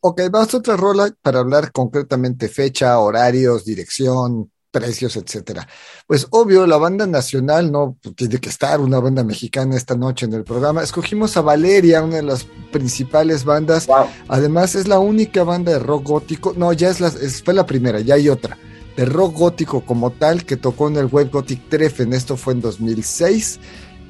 Ok, 0.00 0.22
vamos 0.28 0.52
a 0.52 0.56
otra 0.56 0.76
rola 0.76 1.08
para 1.22 1.38
hablar 1.38 1.70
concretamente 1.70 2.48
fecha, 2.48 2.98
horarios, 2.98 3.64
dirección, 3.64 4.50
precios, 4.72 5.14
etcétera. 5.14 5.68
Pues 6.08 6.26
obvio, 6.30 6.66
la 6.66 6.78
banda 6.78 7.06
nacional 7.06 7.70
no 7.70 7.96
pues, 8.02 8.16
tiene 8.16 8.38
que 8.38 8.48
estar 8.48 8.80
una 8.80 8.98
banda 8.98 9.22
mexicana 9.22 9.76
esta 9.76 9.94
noche 9.94 10.26
en 10.26 10.32
el 10.32 10.42
programa. 10.42 10.82
Escogimos 10.82 11.36
a 11.36 11.42
Valeria, 11.42 12.02
una 12.02 12.16
de 12.16 12.22
las 12.24 12.44
principales 12.72 13.44
bandas. 13.44 13.86
Además, 14.26 14.74
es 14.74 14.88
la 14.88 14.98
única 14.98 15.44
banda 15.44 15.70
de 15.70 15.78
rock 15.78 16.08
gótico. 16.08 16.54
No, 16.56 16.72
ya 16.72 16.90
es 16.90 17.00
la, 17.00 17.12
fue 17.12 17.54
la 17.54 17.66
primera, 17.66 18.00
ya 18.00 18.16
hay 18.16 18.28
otra. 18.28 18.58
De 18.96 19.04
rock 19.04 19.36
gótico 19.36 19.84
como 19.84 20.10
tal 20.10 20.44
que 20.44 20.56
tocó 20.56 20.88
en 20.88 20.96
el 20.96 21.06
Web 21.06 21.30
Gothic 21.30 21.68
Treffen. 21.68 22.12
Esto 22.12 22.36
fue 22.36 22.54
en 22.54 22.60
2006. 22.60 23.60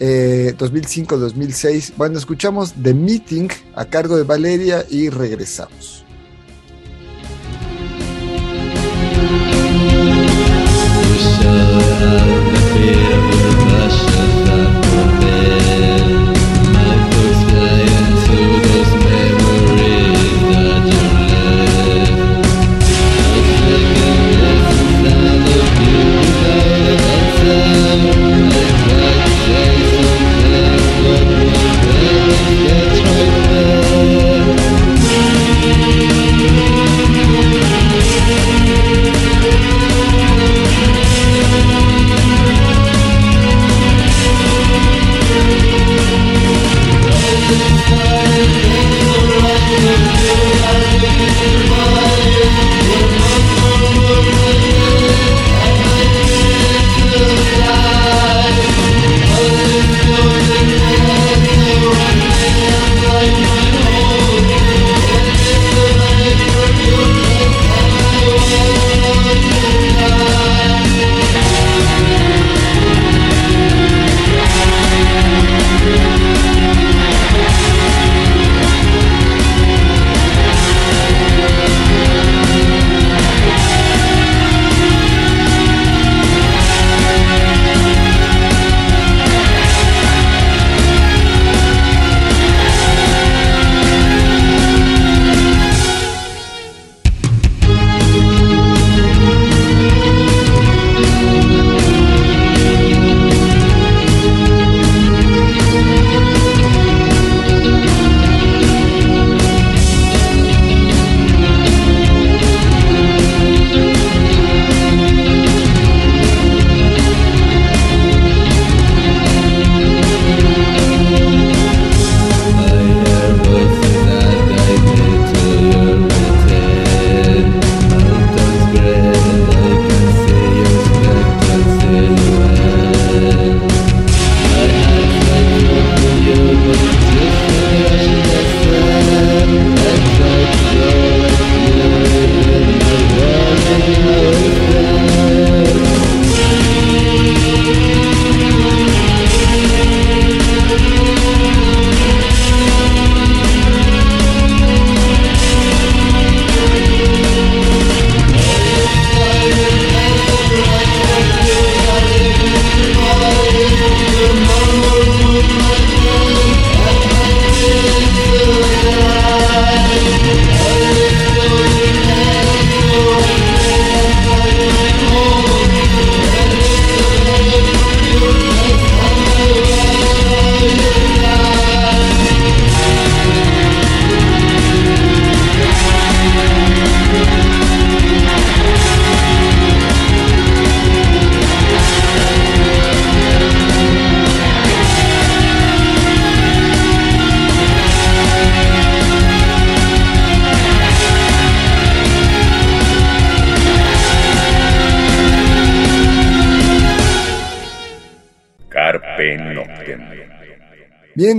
2005-2006. 0.00 1.90
Eh, 1.90 1.94
bueno, 1.96 2.18
escuchamos 2.18 2.74
The 2.82 2.92
Meeting 2.92 3.48
a 3.74 3.84
cargo 3.84 4.16
de 4.16 4.24
Valeria 4.24 4.84
y 4.90 5.08
regresamos. 5.08 6.01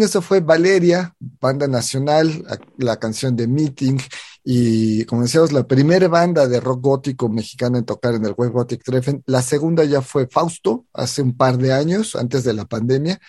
Eso 0.01 0.21
fue 0.21 0.39
Valeria, 0.39 1.15
banda 1.19 1.67
nacional, 1.67 2.45
la, 2.77 2.97
canción 2.97 3.35
de 3.35 3.47
Meeting, 3.47 3.97
y 4.43 5.05
como 5.05 5.23
decíamos, 5.23 5.51
la 5.51 5.67
primera 5.67 6.07
banda 6.07 6.47
de 6.47 6.59
rock 6.59 6.81
gótico 6.81 7.29
mexicana 7.29 7.77
en 7.77 7.85
tocar 7.85 8.15
en 8.15 8.25
el 8.25 8.33
Web 8.33 8.51
Gothic 8.51 8.83
Treffen. 8.83 9.23
La 9.25 9.41
segunda 9.41 9.83
ya 9.83 10.01
fue 10.01 10.27
Fausto, 10.27 10.85
hace 10.93 11.21
un 11.21 11.35
par 11.35 11.57
de 11.57 11.73
años, 11.73 12.15
antes 12.15 12.43
de 12.43 12.53
la 12.53 12.65
pandemia. 12.65 13.19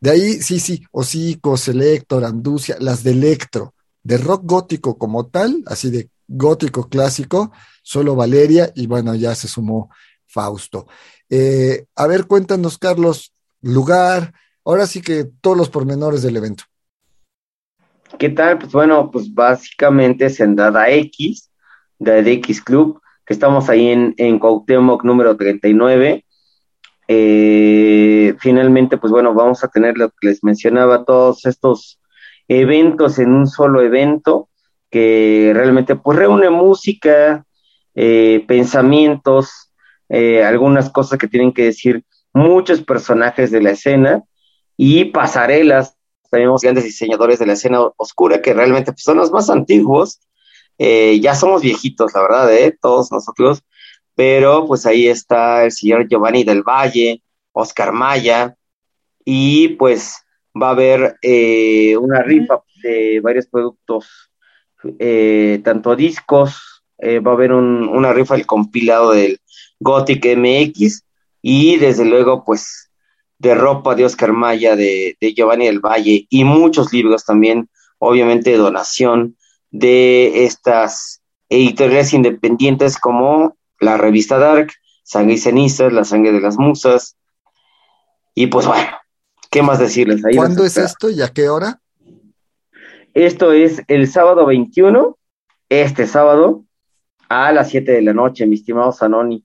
De 0.00 0.10
ahí, 0.10 0.42
sí, 0.42 0.60
sí, 0.60 0.84
Osico, 0.90 1.56
Selector, 1.56 2.24
Anducia, 2.24 2.76
las 2.80 3.02
de 3.04 3.12
Electro, 3.12 3.74
de 4.02 4.18
rock 4.18 4.42
gótico 4.44 4.98
como 4.98 5.26
tal, 5.26 5.62
así 5.66 5.90
de 5.90 6.10
gótico 6.26 6.88
clásico, 6.88 7.52
solo 7.82 8.14
Valeria, 8.14 8.72
y 8.74 8.86
bueno, 8.86 9.14
ya 9.14 9.34
se 9.34 9.48
sumó 9.48 9.90
Fausto. 10.26 10.86
Eh, 11.30 11.86
a 11.94 12.06
ver, 12.06 12.26
cuéntanos, 12.26 12.78
Carlos, 12.78 13.32
lugar, 13.60 14.34
ahora 14.64 14.86
sí 14.86 15.02
que 15.02 15.24
todos 15.40 15.56
los 15.56 15.70
pormenores 15.70 16.22
del 16.22 16.36
evento. 16.36 16.64
¿Qué 18.18 18.28
tal? 18.28 18.58
Pues 18.58 18.72
bueno, 18.72 19.10
pues 19.10 19.32
básicamente 19.32 20.26
es 20.26 20.40
en 20.40 20.54
Dada 20.54 20.90
X, 20.90 21.50
Dada 21.98 22.18
X 22.20 22.60
Club, 22.60 23.00
que 23.24 23.34
estamos 23.34 23.68
ahí 23.68 23.88
en, 23.88 24.14
en 24.18 24.38
Cuauhtémoc 24.38 25.04
número 25.04 25.36
39. 25.36 26.24
Eh, 27.08 28.34
finalmente, 28.38 28.98
pues 28.98 29.10
bueno, 29.10 29.34
vamos 29.34 29.64
a 29.64 29.68
tener 29.68 29.96
lo 29.98 30.10
que 30.10 30.28
les 30.28 30.44
mencionaba, 30.44 31.04
todos 31.04 31.46
estos 31.46 32.00
eventos 32.48 33.18
en 33.18 33.32
un 33.32 33.46
solo 33.46 33.82
evento 33.82 34.48
que 34.90 35.52
realmente 35.54 35.96
pues 35.96 36.18
reúne 36.18 36.50
música, 36.50 37.46
eh, 37.94 38.44
pensamientos, 38.46 39.72
eh, 40.08 40.44
algunas 40.44 40.90
cosas 40.90 41.18
que 41.18 41.28
tienen 41.28 41.52
que 41.52 41.64
decir 41.64 42.04
muchos 42.34 42.82
personajes 42.82 43.50
de 43.50 43.62
la 43.62 43.70
escena 43.70 44.22
y 44.76 45.06
pasarelas, 45.06 45.96
tenemos 46.30 46.62
grandes 46.62 46.84
diseñadores 46.84 47.38
de 47.38 47.46
la 47.46 47.52
escena 47.52 47.80
oscura 47.96 48.40
que 48.40 48.54
realmente 48.54 48.92
pues, 48.92 49.04
son 49.04 49.18
los 49.18 49.30
más 49.30 49.50
antiguos, 49.50 50.20
eh, 50.78 51.20
ya 51.20 51.34
somos 51.34 51.62
viejitos, 51.62 52.12
la 52.14 52.22
verdad, 52.22 52.52
¿eh? 52.54 52.76
todos 52.80 53.12
nosotros, 53.12 53.62
pero 54.14 54.66
pues 54.66 54.86
ahí 54.86 55.08
está 55.08 55.64
el 55.64 55.72
señor 55.72 56.08
Giovanni 56.08 56.44
del 56.44 56.62
Valle, 56.62 57.22
Oscar 57.52 57.92
Maya, 57.92 58.56
y 59.24 59.68
pues 59.68 60.16
va 60.60 60.68
a 60.68 60.72
haber 60.72 61.16
eh, 61.22 61.96
una 61.96 62.22
rifa 62.22 62.62
de 62.82 63.20
varios 63.20 63.46
productos, 63.46 64.30
eh, 64.98 65.60
tanto 65.62 65.94
discos, 65.94 66.82
va 66.98 67.32
a 67.32 67.34
haber 67.34 67.52
una 67.52 68.12
rifa 68.12 68.36
del 68.36 68.46
compilado 68.46 69.10
del 69.10 69.40
Gothic 69.80 70.24
MX 70.36 71.02
y 71.42 71.76
desde 71.76 72.04
luego 72.04 72.44
pues 72.44 72.91
de 73.42 73.56
ropa 73.56 73.96
de 73.96 74.04
Oscar 74.04 74.32
Maya, 74.32 74.76
de, 74.76 75.16
de 75.20 75.34
Giovanni 75.34 75.66
del 75.66 75.80
Valle 75.80 76.26
y 76.30 76.44
muchos 76.44 76.92
libros 76.92 77.24
también, 77.24 77.68
obviamente 77.98 78.56
donación 78.56 79.36
de 79.72 80.44
estas 80.44 81.22
editoriales 81.48 82.12
independientes 82.12 82.96
como 82.96 83.56
la 83.80 83.96
revista 83.96 84.38
Dark, 84.38 84.70
Sangre 85.02 85.34
y 85.34 85.38
Cenizas, 85.38 85.92
La 85.92 86.04
Sangre 86.04 86.30
de 86.30 86.40
las 86.40 86.56
Musas. 86.56 87.16
Y 88.32 88.46
pues 88.46 88.64
bueno, 88.68 88.90
¿qué 89.50 89.60
más 89.60 89.80
decirles? 89.80 90.24
Ahí 90.24 90.36
¿Cuándo 90.36 90.64
es 90.64 90.76
esto 90.76 91.10
y 91.10 91.20
a 91.20 91.28
qué 91.28 91.48
hora? 91.48 91.80
Esto 93.12 93.50
es 93.50 93.82
el 93.88 94.06
sábado 94.06 94.46
21, 94.46 95.18
este 95.68 96.06
sábado, 96.06 96.64
a 97.28 97.50
las 97.50 97.70
7 97.70 97.90
de 97.90 98.02
la 98.02 98.14
noche, 98.14 98.46
mi 98.46 98.54
estimado 98.54 98.92
Sanoni. 98.92 99.44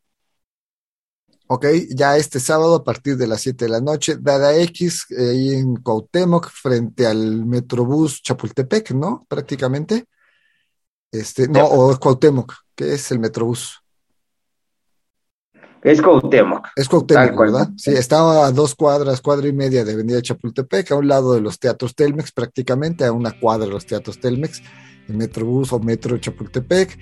Ok, 1.50 1.66
ya 1.96 2.18
este 2.18 2.42
sábado 2.42 2.76
a 2.76 2.84
partir 2.84 3.16
de 3.16 3.26
las 3.26 3.42
7 3.42 3.66
de 3.66 3.72
la 3.72 3.80
noche, 3.80 4.18
Dada 4.20 4.56
X, 4.58 5.06
eh, 5.12 5.30
ahí 5.30 5.54
en 5.54 5.78
Cuauhtémoc, 5.78 6.50
frente 6.50 7.08
al 7.08 7.46
Metrobús 7.46 8.22
Chapultepec, 8.22 8.92
¿no? 8.92 9.26
Prácticamente. 9.30 10.06
Este, 11.10 11.48
no, 11.48 11.66
o 11.66 11.98
Cuauhtémoc, 11.98 12.54
que 12.76 12.94
es 12.94 13.12
el 13.12 13.20
Metrobús. 13.20 13.82
Es 15.82 16.02
Cuauhtémoc. 16.02 16.68
Es 16.76 16.90
Cuauhtémoc, 16.90 17.40
¿verdad? 17.40 17.70
Sí, 17.78 17.92
está 17.92 18.46
a 18.46 18.52
dos 18.52 18.76
cuadras, 18.76 19.22
cuadra 19.22 19.48
y 19.48 19.54
media 19.54 19.86
de 19.86 19.94
Avenida 19.94 20.22
Chapultepec, 20.22 20.92
a 20.92 20.96
un 20.96 21.08
lado 21.08 21.34
de 21.34 21.40
los 21.40 21.60
teatros 21.60 21.96
Telmex, 21.96 22.34
prácticamente 22.34 23.06
a 23.06 23.14
una 23.14 23.32
cuadra 23.40 23.68
de 23.68 23.72
los 23.72 23.86
teatros 23.86 24.20
Telmex, 24.20 24.62
el 25.08 25.16
Metrobús 25.16 25.72
o 25.72 25.80
Metro 25.80 26.18
Chapultepec 26.18 27.00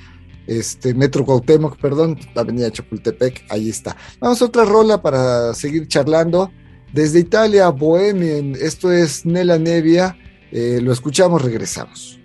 este, 0.47 0.93
Metro 0.93 1.25
Cuauhtémoc, 1.25 1.77
perdón, 1.77 2.17
Avenida 2.35 2.71
Chapultepec, 2.71 3.45
ahí 3.49 3.69
está. 3.69 3.95
Vamos 4.19 4.41
a 4.41 4.45
otra 4.45 4.65
rola 4.65 5.01
para 5.01 5.53
seguir 5.53 5.87
charlando. 5.87 6.51
Desde 6.93 7.19
Italia, 7.19 7.69
Bohemian, 7.69 8.55
esto 8.55 8.91
es 8.91 9.25
Nela 9.25 9.57
Nevia, 9.59 10.17
eh, 10.51 10.79
lo 10.81 10.93
escuchamos, 10.93 11.41
regresamos. 11.41 12.19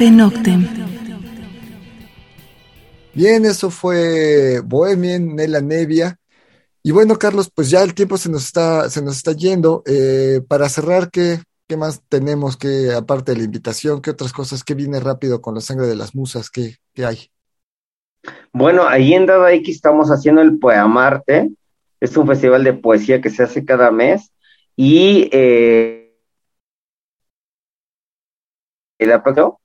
Carpe 0.00 0.16
Noctem. 0.16 0.66
Bien, 3.12 3.44
eso 3.44 3.70
fue 3.70 4.60
Bohemian, 4.64 5.36
Nela 5.36 5.60
Nevia. 5.60 6.16
Y 6.82 6.90
bueno, 6.90 7.18
Carlos, 7.18 7.50
pues 7.54 7.68
ya 7.68 7.82
el 7.82 7.92
tiempo 7.92 8.16
se 8.16 8.30
nos 8.30 8.46
está, 8.46 8.88
se 8.88 9.02
nos 9.02 9.18
está 9.18 9.32
yendo. 9.32 9.82
Eh, 9.84 10.40
para 10.48 10.70
cerrar, 10.70 11.10
¿qué, 11.10 11.40
¿qué 11.68 11.76
más 11.76 12.00
tenemos 12.08 12.56
que, 12.56 12.94
aparte 12.96 13.32
de 13.32 13.38
la 13.38 13.44
invitación, 13.44 14.00
qué 14.00 14.08
otras 14.08 14.32
cosas, 14.32 14.64
qué 14.64 14.72
viene 14.72 15.00
rápido 15.00 15.42
con 15.42 15.54
la 15.54 15.60
sangre 15.60 15.86
de 15.86 15.96
las 15.96 16.14
musas, 16.14 16.48
qué, 16.48 16.76
qué 16.94 17.04
hay? 17.04 17.30
Bueno, 18.54 18.88
ahí 18.88 19.12
en 19.12 19.26
Dada 19.26 19.52
X 19.52 19.76
estamos 19.76 20.08
haciendo 20.08 20.40
el 20.40 20.58
Poemarte. 20.58 21.50
Es 22.00 22.16
un 22.16 22.26
festival 22.26 22.64
de 22.64 22.72
poesía 22.72 23.20
que 23.20 23.28
se 23.28 23.42
hace 23.42 23.66
cada 23.66 23.90
mes. 23.90 24.32
Y 24.76 25.28
eh, 25.30 26.16
el 28.98 29.12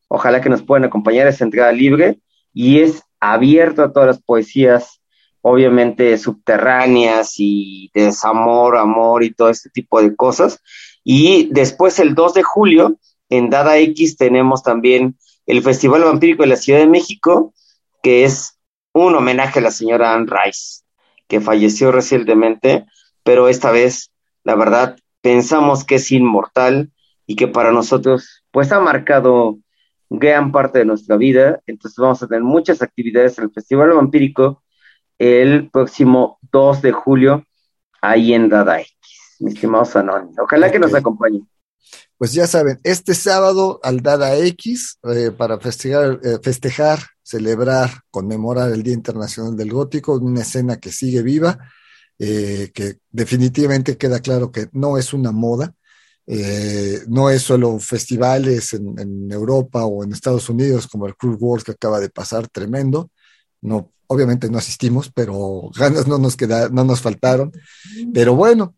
ojalá 0.08 0.42
que 0.42 0.50
nos 0.50 0.64
puedan 0.64 0.86
acompañar, 0.86 1.28
es 1.28 1.42
entrada 1.42 1.72
libre 1.72 2.20
y 2.54 2.80
es 2.80 3.04
abierto 3.20 3.84
a 3.84 3.92
todas 3.92 4.08
las 4.08 4.22
poesías 4.22 5.02
obviamente 5.48 6.18
subterráneas 6.18 7.36
y 7.38 7.92
de 7.94 8.06
desamor, 8.06 8.78
amor 8.78 9.24
y 9.24 9.32
todo 9.32 9.50
este 9.50 9.70
tipo 9.70 10.02
de 10.02 10.16
cosas. 10.16 10.60
Y 11.04 11.50
después 11.52 12.00
el 12.00 12.16
2 12.16 12.34
de 12.34 12.42
julio, 12.42 12.98
en 13.30 13.52
Dada 13.52 13.78
X, 13.78 14.18
tenemos 14.18 14.64
también 14.64 15.20
el 15.46 15.62
Festival 15.62 16.04
Vampírico 16.04 16.42
de 16.42 16.50
la 16.50 16.56
Ciudad 16.56 16.80
de 16.80 16.88
México, 16.88 17.54
que 18.02 18.24
es 18.24 18.58
un 18.92 19.14
homenaje 19.14 19.60
a 19.60 19.62
la 19.62 19.70
señora 19.70 20.16
Anne 20.16 20.32
Rice, 20.32 20.82
que 21.28 21.40
falleció 21.42 21.92
recientemente, 21.92 22.86
pero 23.24 23.48
esta 23.48 23.70
vez, 23.70 24.12
la 24.44 24.56
verdad, 24.56 24.98
pensamos 25.22 25.84
que 25.84 25.96
es 25.96 26.12
inmortal 26.12 26.92
y 27.28 27.36
que 27.36 27.48
para 27.48 27.72
nosotros, 27.72 28.44
pues 28.50 28.72
ha 28.72 28.80
marcado 28.80 29.60
gran 30.10 30.52
parte 30.52 30.80
de 30.80 30.86
nuestra 30.86 31.18
vida. 31.18 31.62
Entonces 31.66 31.98
vamos 31.98 32.22
a 32.22 32.28
tener 32.28 32.44
muchas 32.44 32.82
actividades 32.82 33.38
en 33.38 33.46
el 33.46 33.52
Festival 33.52 33.92
Vampírico 33.92 34.64
el 35.18 35.70
próximo 35.72 36.40
2 36.52 36.82
de 36.82 36.92
julio 36.92 37.46
ahí 38.02 38.34
en 38.34 38.50
Dada 38.50 38.82
X, 38.82 38.92
mi 39.40 39.52
estimado 39.52 39.86
Sanoni. 39.86 40.32
Ojalá 40.42 40.72
que 40.72 40.80
nos 40.80 40.94
acompañen. 40.94 41.48
Pues 42.18 42.34
ya 42.34 42.48
saben, 42.48 42.80
este 42.84 43.14
sábado 43.14 43.80
al 43.84 44.02
Dada 44.02 44.38
X 44.38 45.00
eh, 45.04 45.32
para 45.32 45.60
festejar, 45.60 46.20
eh, 46.24 46.40
festejar, 46.42 47.00
celebrar, 47.22 47.90
conmemorar 48.10 48.72
el 48.72 48.84
Día 48.84 48.94
Internacional 48.94 49.56
del 49.58 49.72
Gótico, 49.72 50.16
una 50.16 50.42
escena 50.42 50.78
que 50.78 50.92
sigue 50.92 51.22
viva, 51.22 51.58
eh, 52.18 52.72
que 52.74 53.00
definitivamente 53.12 53.98
queda 53.98 54.20
claro 54.22 54.52
que 54.52 54.68
no 54.72 54.98
es 54.98 55.14
una 55.14 55.32
moda, 55.32 55.74
no 57.08 57.30
es 57.30 57.42
solo 57.44 57.80
festivales 57.80 58.74
en, 58.74 58.98
en, 59.00 59.32
Europa 59.32 59.86
o 59.86 60.04
en 60.04 60.12
Estados 60.12 60.50
Unidos 60.50 60.88
como 60.88 61.06
el 61.06 61.16
Cruise 61.16 61.38
World 61.40 61.64
que 61.64 61.72
acaba 61.74 62.00
de 62.00 62.10
pasar, 62.10 62.48
tremendo, 62.48 63.12
no 63.62 63.92
Obviamente 64.08 64.50
no 64.50 64.58
asistimos, 64.58 65.12
pero 65.14 65.72
ganas 65.76 66.08
no 66.08 66.18
nos 66.18 66.36
queda, 66.36 66.70
no 66.70 66.84
nos 66.84 67.02
faltaron. 67.02 67.52
Pero 68.14 68.36
bueno, 68.36 68.76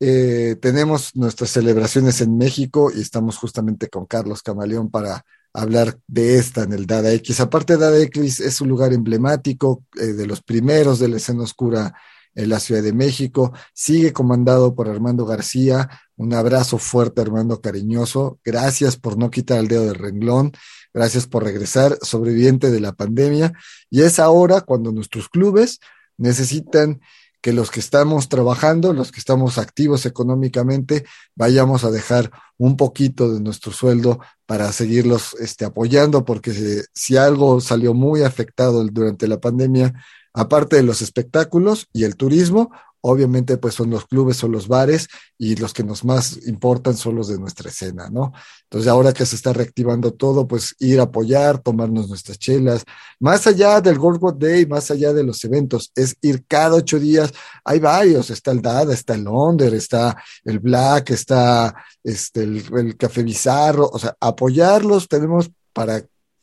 eh, 0.00 0.56
tenemos 0.60 1.16
nuestras 1.16 1.50
celebraciones 1.50 2.20
en 2.20 2.36
México 2.36 2.90
y 2.94 3.00
estamos 3.00 3.36
justamente 3.36 3.88
con 3.88 4.06
Carlos 4.06 4.42
Camaleón 4.42 4.90
para 4.90 5.24
hablar 5.52 5.98
de 6.06 6.38
esta 6.38 6.62
en 6.62 6.72
el 6.72 6.86
Dada 6.86 7.12
X. 7.12 7.40
Aparte, 7.40 7.76
Dada 7.76 7.98
X 7.98 8.40
es 8.40 8.60
un 8.60 8.68
lugar 8.68 8.92
emblemático 8.92 9.84
eh, 10.00 10.06
de 10.06 10.26
los 10.26 10.42
primeros 10.42 10.98
de 10.98 11.08
la 11.08 11.16
escena 11.16 11.42
oscura 11.42 11.94
en 12.38 12.48
la 12.48 12.60
Ciudad 12.60 12.82
de 12.82 12.92
México. 12.92 13.52
Sigue 13.74 14.12
comandado 14.12 14.74
por 14.74 14.88
Armando 14.88 15.26
García. 15.26 15.90
Un 16.16 16.32
abrazo 16.32 16.78
fuerte, 16.78 17.20
Armando, 17.20 17.60
cariñoso. 17.60 18.38
Gracias 18.44 18.96
por 18.96 19.18
no 19.18 19.28
quitar 19.28 19.58
el 19.58 19.66
dedo 19.66 19.86
del 19.86 19.96
renglón. 19.96 20.52
Gracias 20.94 21.26
por 21.26 21.42
regresar, 21.42 21.98
sobreviviente 22.00 22.70
de 22.70 22.80
la 22.80 22.92
pandemia. 22.92 23.52
Y 23.90 24.02
es 24.02 24.20
ahora 24.20 24.60
cuando 24.60 24.92
nuestros 24.92 25.28
clubes 25.28 25.80
necesitan 26.16 27.00
que 27.40 27.52
los 27.52 27.72
que 27.72 27.80
estamos 27.80 28.28
trabajando, 28.28 28.92
los 28.92 29.10
que 29.10 29.18
estamos 29.18 29.58
activos 29.58 30.06
económicamente, 30.06 31.06
vayamos 31.34 31.82
a 31.82 31.90
dejar 31.90 32.30
un 32.56 32.76
poquito 32.76 33.32
de 33.32 33.40
nuestro 33.40 33.72
sueldo 33.72 34.20
para 34.46 34.70
seguirlos 34.72 35.34
este, 35.40 35.64
apoyando, 35.64 36.24
porque 36.24 36.52
si, 36.52 36.82
si 36.94 37.16
algo 37.16 37.60
salió 37.60 37.94
muy 37.94 38.22
afectado 38.22 38.84
durante 38.84 39.26
la 39.26 39.40
pandemia, 39.40 39.92
aparte 40.38 40.76
de 40.76 40.84
los 40.84 41.02
espectáculos 41.02 41.88
y 41.92 42.04
el 42.04 42.14
turismo, 42.14 42.70
obviamente 43.00 43.56
pues 43.56 43.74
son 43.74 43.90
los 43.90 44.06
clubes, 44.06 44.36
son 44.36 44.52
los 44.52 44.68
bares 44.68 45.08
y 45.36 45.56
los 45.56 45.72
que 45.74 45.82
nos 45.82 46.04
más 46.04 46.46
importan 46.46 46.96
son 46.96 47.16
los 47.16 47.26
de 47.26 47.40
nuestra 47.40 47.70
escena, 47.70 48.08
¿no? 48.08 48.32
Entonces 48.62 48.88
ahora 48.88 49.12
que 49.12 49.26
se 49.26 49.34
está 49.34 49.52
reactivando 49.52 50.12
todo, 50.12 50.46
pues 50.46 50.76
ir 50.78 51.00
a 51.00 51.04
apoyar, 51.04 51.58
tomarnos 51.58 52.08
nuestras 52.08 52.38
chelas, 52.38 52.84
más 53.18 53.48
allá 53.48 53.80
del 53.80 53.98
Gold 53.98 54.38
Day, 54.38 54.64
más 54.66 54.92
allá 54.92 55.12
de 55.12 55.24
los 55.24 55.42
eventos, 55.44 55.90
es 55.96 56.16
ir 56.22 56.44
cada 56.46 56.76
ocho 56.76 57.00
días, 57.00 57.32
hay 57.64 57.80
varios, 57.80 58.30
está 58.30 58.52
el 58.52 58.62
Dada, 58.62 58.94
está 58.94 59.14
el 59.14 59.24
Londres, 59.24 59.72
está 59.72 60.16
el 60.44 60.60
Black, 60.60 61.10
está 61.10 61.74
este, 62.04 62.44
el, 62.44 62.64
el 62.76 62.96
Café 62.96 63.24
Bizarro, 63.24 63.88
o 63.92 63.98
sea, 63.98 64.16
apoyarlos 64.20 65.08
tenemos 65.08 65.50
para 65.72 66.00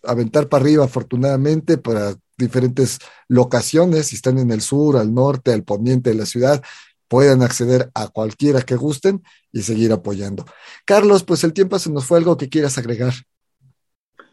aventar 0.08 0.48
para 0.48 0.64
arriba, 0.64 0.86
afortunadamente, 0.86 1.78
para 1.78 2.16
diferentes 2.38 3.00
locaciones, 3.28 4.08
si 4.08 4.16
están 4.16 4.38
en 4.40 4.52
el 4.52 4.62
sur, 4.62 4.98
al 4.98 5.14
norte, 5.14 5.54
al 5.54 5.64
poniente 5.64 6.10
de 6.10 6.18
la 6.18 6.26
ciudad, 6.26 6.62
puedan 7.08 7.42
acceder 7.42 7.90
a 7.94 8.08
cualquiera 8.08 8.62
que 8.62 8.76
gusten 8.76 9.24
y 9.52 9.62
seguir 9.62 9.92
apoyando. 9.92 10.46
Carlos, 10.86 11.24
pues 11.24 11.44
el 11.44 11.54
tiempo 11.54 11.80
se 11.80 11.92
nos 11.92 12.06
fue 12.06 12.18
algo 12.18 12.38
que 12.38 12.50
quieras 12.50 12.78
agregar. 12.78 13.14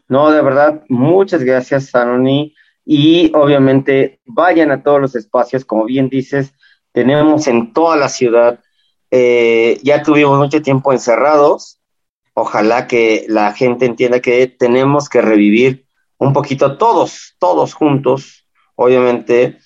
No, 0.07 0.31
de 0.31 0.41
verdad, 0.41 0.83
muchas 0.89 1.43
gracias, 1.43 1.89
Sanoni. 1.89 2.53
Y 2.85 3.31
obviamente 3.33 4.19
vayan 4.25 4.71
a 4.71 4.83
todos 4.83 4.99
los 4.99 5.15
espacios, 5.15 5.63
como 5.63 5.85
bien 5.85 6.09
dices, 6.09 6.53
tenemos 6.91 7.47
en 7.47 7.73
toda 7.73 7.95
la 7.95 8.09
ciudad, 8.09 8.59
eh, 9.09 9.79
ya 9.83 10.03
tuvimos 10.03 10.37
mucho 10.37 10.61
tiempo 10.61 10.91
encerrados, 10.91 11.79
ojalá 12.33 12.87
que 12.87 13.25
la 13.27 13.53
gente 13.53 13.85
entienda 13.85 14.19
que 14.19 14.47
tenemos 14.47 15.09
que 15.09 15.21
revivir 15.21 15.85
un 16.17 16.33
poquito 16.33 16.77
todos, 16.77 17.35
todos 17.39 17.73
juntos, 17.73 18.47
obviamente 18.75 19.59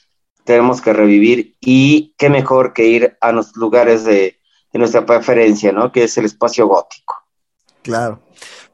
tenemos 0.44 0.82
que 0.82 0.94
revivir 0.94 1.56
y 1.60 2.16
qué 2.18 2.30
mejor 2.30 2.74
que 2.74 2.88
ir 2.88 3.18
a 3.22 3.32
los 3.32 3.56
lugares 3.56 4.04
de, 4.06 4.36
nuestra 4.74 5.08
preferencia, 5.08 5.72
¿no? 5.72 5.92
Que 5.92 6.04
es 6.04 6.16
el 6.20 6.26
espacio 6.26 6.68
gótico. 6.68 7.16
Claro. 7.82 8.22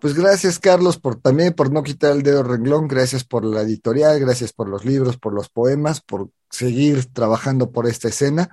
Pues 0.01 0.13
gracias, 0.13 0.59
Carlos, 0.59 0.99
por 0.99 1.15
también 1.15 1.53
por 1.53 1.71
no 1.71 1.81
quitar 1.81 2.11
el 2.11 2.23
dedo 2.23 2.43
renglón, 2.43 2.89
gracias 2.89 3.23
por 3.23 3.45
la 3.45 3.61
editorial, 3.61 4.19
gracias 4.19 4.51
por 4.51 4.67
los 4.67 4.83
libros, 4.83 5.17
por 5.17 5.33
los 5.33 5.47
poemas, 5.47 6.01
por 6.01 6.27
seguir 6.49 7.05
trabajando 7.13 7.71
por 7.71 7.87
esta 7.87 8.09
escena 8.09 8.49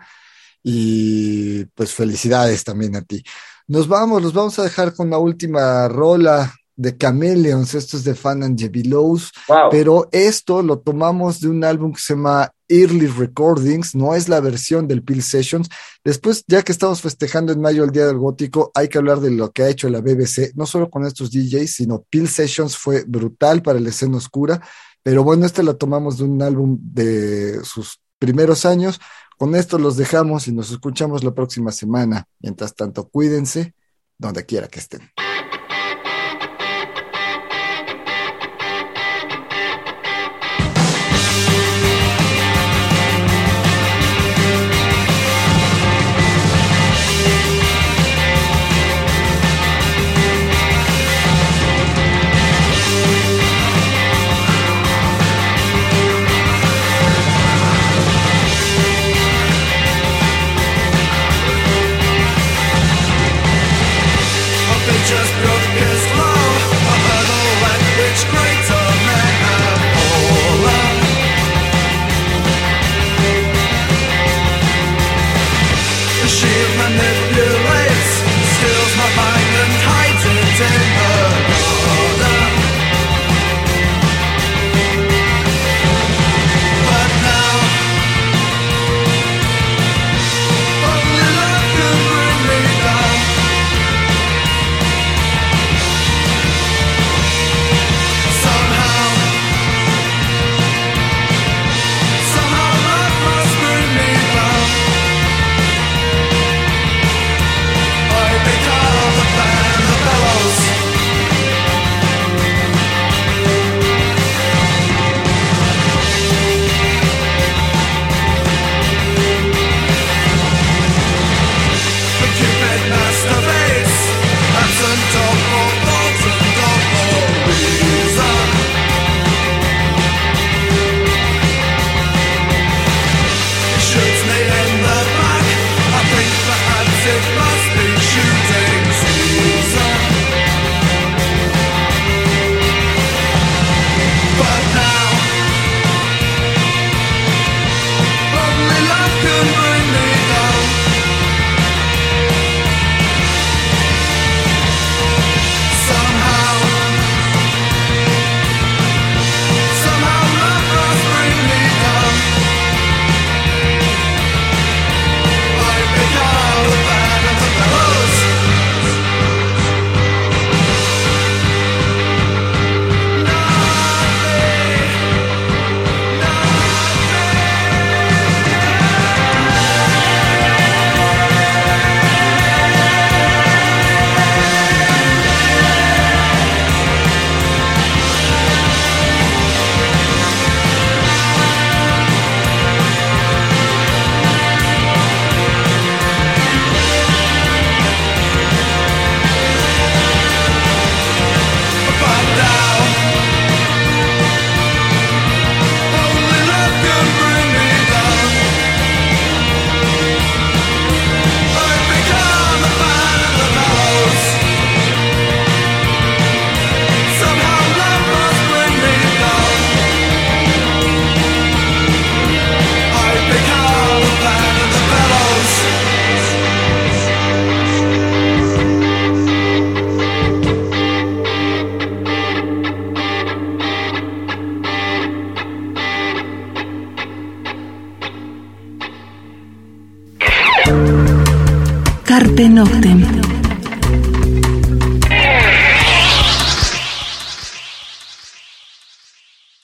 y 0.63 1.65
pues 1.75 1.93
felicidades 1.93 2.63
también 2.63 2.95
a 2.95 3.03
ti. 3.03 3.25
Nos 3.71 3.87
vamos, 3.87 4.21
los 4.21 4.33
vamos 4.33 4.59
a 4.59 4.65
dejar 4.65 4.97
con 4.97 5.11
la 5.11 5.19
última 5.19 5.87
rola 5.87 6.53
de 6.75 6.99
Chameleons, 6.99 7.75
esto 7.75 7.99
es 7.99 8.03
de 8.03 8.17
Fan 8.17 8.43
and 8.43 8.69
Belows, 8.69 9.31
pero 9.71 10.09
esto 10.11 10.61
lo 10.61 10.81
tomamos 10.81 11.39
de 11.39 11.51
un 11.51 11.63
álbum 11.63 11.93
que 11.93 12.01
se 12.01 12.15
llama 12.15 12.51
Early 12.67 13.07
Recordings, 13.07 13.95
no 13.95 14.17
es 14.17 14.29
la 14.29 14.41
versión 14.41 14.89
del 14.89 15.05
Peel 15.05 15.23
Sessions. 15.23 15.69
Después, 16.03 16.43
ya 16.49 16.65
que 16.65 16.73
estamos 16.73 17.01
festejando 17.01 17.53
en 17.53 17.61
mayo 17.61 17.85
el 17.85 17.93
Día 17.93 18.09
del 18.09 18.19
Gótico, 18.19 18.73
hay 18.75 18.89
que 18.89 18.99
hablar 18.99 19.21
de 19.21 19.31
lo 19.31 19.53
que 19.53 19.63
ha 19.63 19.69
hecho 19.69 19.89
la 19.89 20.01
BBC, 20.01 20.51
no 20.57 20.67
solo 20.67 20.91
con 20.91 21.07
estos 21.07 21.31
DJs, 21.31 21.73
sino 21.73 22.05
Peel 22.11 22.27
Sessions 22.27 22.77
fue 22.77 23.05
brutal 23.07 23.63
para 23.63 23.79
la 23.79 23.91
escena 23.91 24.17
oscura, 24.17 24.61
pero 25.01 25.23
bueno, 25.23 25.47
este 25.47 25.63
lo 25.63 25.77
tomamos 25.77 26.19
de 26.19 26.25
un 26.25 26.43
álbum 26.43 26.77
de 26.83 27.63
sus 27.63 28.01
primeros 28.19 28.67
años. 28.67 29.01
Con 29.41 29.55
esto 29.55 29.79
los 29.79 29.97
dejamos 29.97 30.49
y 30.49 30.53
nos 30.53 30.71
escuchamos 30.71 31.25
la 31.25 31.33
próxima 31.33 31.73
semana. 31.73 32.29
Mientras 32.41 32.75
tanto, 32.75 33.09
cuídense 33.09 33.75
donde 34.19 34.45
quiera 34.45 34.69
que 34.69 34.81
estén. 34.81 35.01